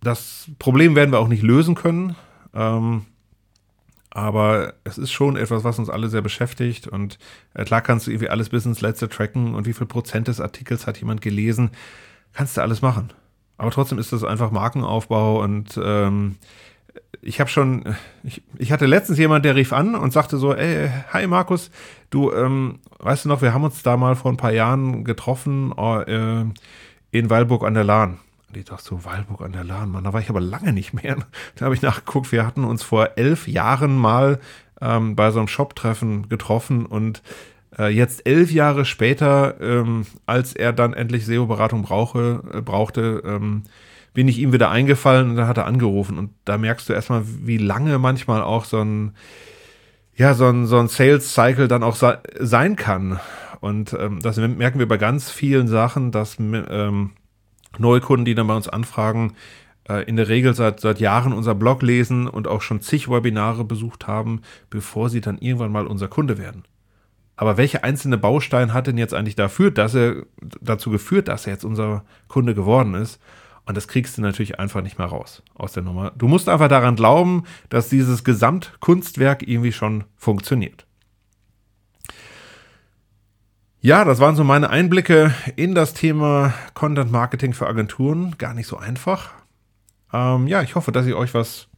das 0.00 0.50
Problem 0.58 0.94
werden 0.94 1.12
wir 1.12 1.18
auch 1.18 1.28
nicht 1.28 1.42
lösen 1.42 1.74
können. 1.74 2.16
Ähm, 2.54 3.06
aber 4.10 4.74
es 4.84 4.98
ist 4.98 5.12
schon 5.12 5.36
etwas, 5.36 5.64
was 5.64 5.78
uns 5.78 5.90
alle 5.90 6.08
sehr 6.08 6.22
beschäftigt. 6.22 6.88
Und 6.88 7.18
äh, 7.54 7.64
klar 7.64 7.82
kannst 7.82 8.06
du 8.06 8.10
irgendwie 8.10 8.30
alles 8.30 8.48
bis 8.48 8.64
ins 8.64 8.80
Letzte 8.80 9.08
tracken 9.08 9.54
und 9.54 9.66
wie 9.66 9.72
viel 9.72 9.86
Prozent 9.86 10.28
des 10.28 10.40
Artikels 10.40 10.86
hat 10.86 10.98
jemand 10.98 11.20
gelesen. 11.20 11.70
Kannst 12.32 12.56
du 12.56 12.62
alles 12.62 12.82
machen. 12.82 13.12
Aber 13.58 13.70
trotzdem 13.70 13.98
ist 13.98 14.12
das 14.12 14.24
einfach 14.24 14.50
Markenaufbau 14.50 15.42
und 15.42 15.78
ähm, 15.82 16.36
ich 17.20 17.40
habe 17.40 17.50
schon, 17.50 17.96
ich, 18.22 18.42
ich, 18.56 18.72
hatte 18.72 18.86
letztens 18.86 19.18
jemand, 19.18 19.44
der 19.44 19.56
rief 19.56 19.72
an 19.72 19.94
und 19.94 20.12
sagte 20.12 20.38
so, 20.38 20.54
ey, 20.54 20.88
hi 21.12 21.26
Markus, 21.26 21.70
du, 22.10 22.32
ähm, 22.32 22.78
weißt 22.98 23.24
du 23.24 23.28
noch, 23.28 23.42
wir 23.42 23.52
haben 23.52 23.64
uns 23.64 23.82
da 23.82 23.96
mal 23.96 24.14
vor 24.14 24.32
ein 24.32 24.36
paar 24.36 24.52
Jahren 24.52 25.04
getroffen 25.04 25.72
äh, 25.76 26.44
in 27.10 27.30
Weilburg 27.30 27.64
an 27.64 27.74
der 27.74 27.84
Lahn. 27.84 28.18
Und 28.48 28.56
ich 28.56 28.64
dachte 28.64 28.84
so, 28.84 29.04
Weilburg 29.04 29.42
an 29.42 29.52
der 29.52 29.64
Lahn, 29.64 29.90
Mann, 29.90 30.04
da 30.04 30.12
war 30.12 30.20
ich 30.20 30.30
aber 30.30 30.40
lange 30.40 30.72
nicht 30.72 30.94
mehr. 30.94 31.16
Da 31.56 31.64
habe 31.64 31.74
ich 31.74 31.82
nachgeguckt, 31.82 32.32
wir 32.32 32.46
hatten 32.46 32.64
uns 32.64 32.82
vor 32.82 33.10
elf 33.16 33.48
Jahren 33.48 33.96
mal 33.96 34.38
ähm, 34.80 35.16
bei 35.16 35.30
so 35.30 35.40
einem 35.40 35.48
Shop-Treffen 35.48 36.28
getroffen 36.28 36.86
und 36.86 37.22
äh, 37.78 37.88
jetzt 37.88 38.26
elf 38.26 38.50
Jahre 38.50 38.84
später, 38.84 39.60
ähm, 39.60 40.06
als 40.26 40.54
er 40.54 40.72
dann 40.72 40.94
endlich 40.94 41.26
SEO-Beratung 41.26 41.84
äh, 41.84 42.60
brauchte, 42.60 43.22
ähm, 43.24 43.62
bin 44.14 44.28
ich 44.28 44.38
ihm 44.38 44.52
wieder 44.52 44.70
eingefallen 44.70 45.30
und 45.30 45.36
da 45.36 45.46
hat 45.46 45.58
er 45.58 45.66
angerufen. 45.66 46.18
Und 46.18 46.30
da 46.44 46.58
merkst 46.58 46.88
du 46.88 46.92
erstmal, 46.92 47.22
wie 47.24 47.58
lange 47.58 47.98
manchmal 47.98 48.42
auch 48.42 48.64
so 48.64 48.80
ein, 48.80 49.12
ja, 50.16 50.34
so 50.34 50.46
ein, 50.46 50.66
so 50.66 50.78
ein 50.78 50.88
Sales-Cycle 50.88 51.68
dann 51.68 51.84
auch 51.84 51.96
sein 52.40 52.76
kann. 52.76 53.20
Und 53.60 53.92
ähm, 53.92 54.20
das 54.20 54.36
merken 54.36 54.78
wir 54.78 54.88
bei 54.88 54.96
ganz 54.96 55.30
vielen 55.30 55.68
Sachen, 55.68 56.10
dass 56.10 56.38
ähm, 56.38 57.10
Neukunden, 57.78 58.24
die 58.24 58.34
dann 58.34 58.46
bei 58.46 58.56
uns 58.56 58.68
anfragen, 58.68 59.34
äh, 59.88 60.02
in 60.04 60.16
der 60.16 60.28
Regel 60.28 60.54
seit, 60.54 60.80
seit 60.80 61.00
Jahren 61.00 61.32
unser 61.32 61.54
Blog 61.54 61.82
lesen 61.82 62.26
und 62.26 62.48
auch 62.48 62.62
schon 62.62 62.80
zig 62.80 63.08
Webinare 63.08 63.64
besucht 63.64 64.06
haben, 64.06 64.42
bevor 64.70 65.10
sie 65.10 65.20
dann 65.20 65.38
irgendwann 65.38 65.72
mal 65.72 65.86
unser 65.86 66.08
Kunde 66.08 66.38
werden. 66.38 66.64
Aber 67.38 67.56
welcher 67.56 67.84
einzelne 67.84 68.18
Baustein 68.18 68.74
hat 68.74 68.88
denn 68.88 68.98
jetzt 68.98 69.14
eigentlich 69.14 69.36
dafür, 69.36 69.70
dass 69.70 69.94
er, 69.94 70.24
dazu 70.60 70.90
geführt, 70.90 71.28
dass 71.28 71.46
er 71.46 71.52
jetzt 71.52 71.64
unser 71.64 72.04
Kunde 72.26 72.52
geworden 72.52 72.94
ist? 72.94 73.20
Und 73.64 73.76
das 73.76 73.86
kriegst 73.86 74.18
du 74.18 74.22
natürlich 74.22 74.58
einfach 74.58 74.82
nicht 74.82 74.98
mehr 74.98 75.06
raus 75.06 75.44
aus 75.54 75.72
der 75.72 75.84
Nummer. 75.84 76.10
Du 76.18 76.26
musst 76.26 76.48
einfach 76.48 76.66
daran 76.66 76.96
glauben, 76.96 77.44
dass 77.68 77.88
dieses 77.88 78.24
Gesamtkunstwerk 78.24 79.46
irgendwie 79.46 79.70
schon 79.70 80.02
funktioniert. 80.16 80.84
Ja, 83.80 84.04
das 84.04 84.18
waren 84.18 84.34
so 84.34 84.42
meine 84.42 84.70
Einblicke 84.70 85.32
in 85.54 85.76
das 85.76 85.94
Thema 85.94 86.54
Content 86.74 87.12
Marketing 87.12 87.52
für 87.54 87.68
Agenturen. 87.68 88.34
Gar 88.36 88.54
nicht 88.54 88.66
so 88.66 88.78
einfach. 88.78 89.30
Ähm, 90.12 90.48
ja, 90.48 90.62
ich 90.62 90.74
hoffe, 90.74 90.90
dass 90.90 91.06
ich 91.06 91.14
euch 91.14 91.34
was, 91.34 91.68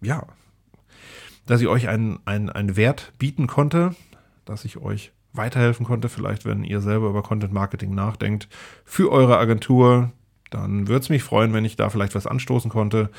ja, 0.00 0.22
dass 1.44 1.60
ich 1.60 1.66
euch 1.66 1.88
einen, 1.88 2.20
einen, 2.24 2.48
einen 2.48 2.76
Wert 2.76 3.12
bieten 3.18 3.48
konnte, 3.48 3.94
dass 4.44 4.64
ich 4.64 4.78
euch 4.78 5.12
weiterhelfen 5.32 5.84
konnte, 5.84 6.08
vielleicht 6.08 6.44
wenn 6.44 6.64
ihr 6.64 6.80
selber 6.80 7.08
über 7.08 7.22
Content 7.22 7.52
Marketing 7.52 7.94
nachdenkt, 7.94 8.48
für 8.84 9.10
eure 9.10 9.38
Agentur, 9.38 10.12
dann 10.50 10.86
würde 10.86 11.00
es 11.00 11.08
mich 11.08 11.24
freuen, 11.24 11.52
wenn 11.52 11.64
ich 11.64 11.74
da 11.74 11.90
vielleicht 11.90 12.14
was 12.14 12.28
anstoßen 12.28 12.70
konnte. 12.70 13.10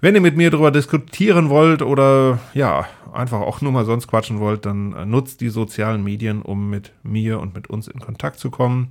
Wenn 0.00 0.14
ihr 0.14 0.20
mit 0.20 0.36
mir 0.36 0.50
darüber 0.50 0.70
diskutieren 0.70 1.48
wollt 1.48 1.82
oder 1.82 2.38
ja, 2.54 2.86
einfach 3.12 3.40
auch 3.40 3.60
nur 3.60 3.72
mal 3.72 3.84
sonst 3.84 4.06
quatschen 4.06 4.38
wollt, 4.38 4.64
dann 4.66 5.10
nutzt 5.10 5.40
die 5.40 5.48
sozialen 5.48 6.04
Medien, 6.04 6.42
um 6.42 6.70
mit 6.70 6.92
mir 7.02 7.40
und 7.40 7.54
mit 7.54 7.68
uns 7.68 7.88
in 7.88 7.98
Kontakt 7.98 8.38
zu 8.38 8.50
kommen. 8.50 8.90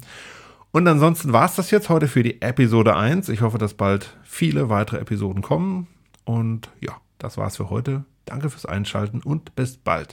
Und 0.71 0.86
ansonsten 0.89 1.32
war 1.32 1.45
es 1.45 1.56
das 1.56 1.71
jetzt 1.71 1.88
heute 1.88 2.10
für 2.10 2.21
die 2.21 2.41
Episode 2.41 2.98
1. 2.98 3.30
Ich 3.30 3.39
hoffe, 3.39 3.58
dass 3.58 3.76
bald 3.76 4.17
viele 4.24 4.67
weitere 4.67 4.98
Episoden 4.98 5.41
kommen. 5.41 5.88
Und 6.26 6.69
ja, 6.82 6.98
das 7.17 7.38
war's 7.38 7.56
für 7.56 7.69
heute. 7.69 8.04
Danke 8.26 8.50
fürs 8.50 8.65
Einschalten 8.65 9.21
und 9.21 9.56
bis 9.56 9.78
bald. 9.78 10.04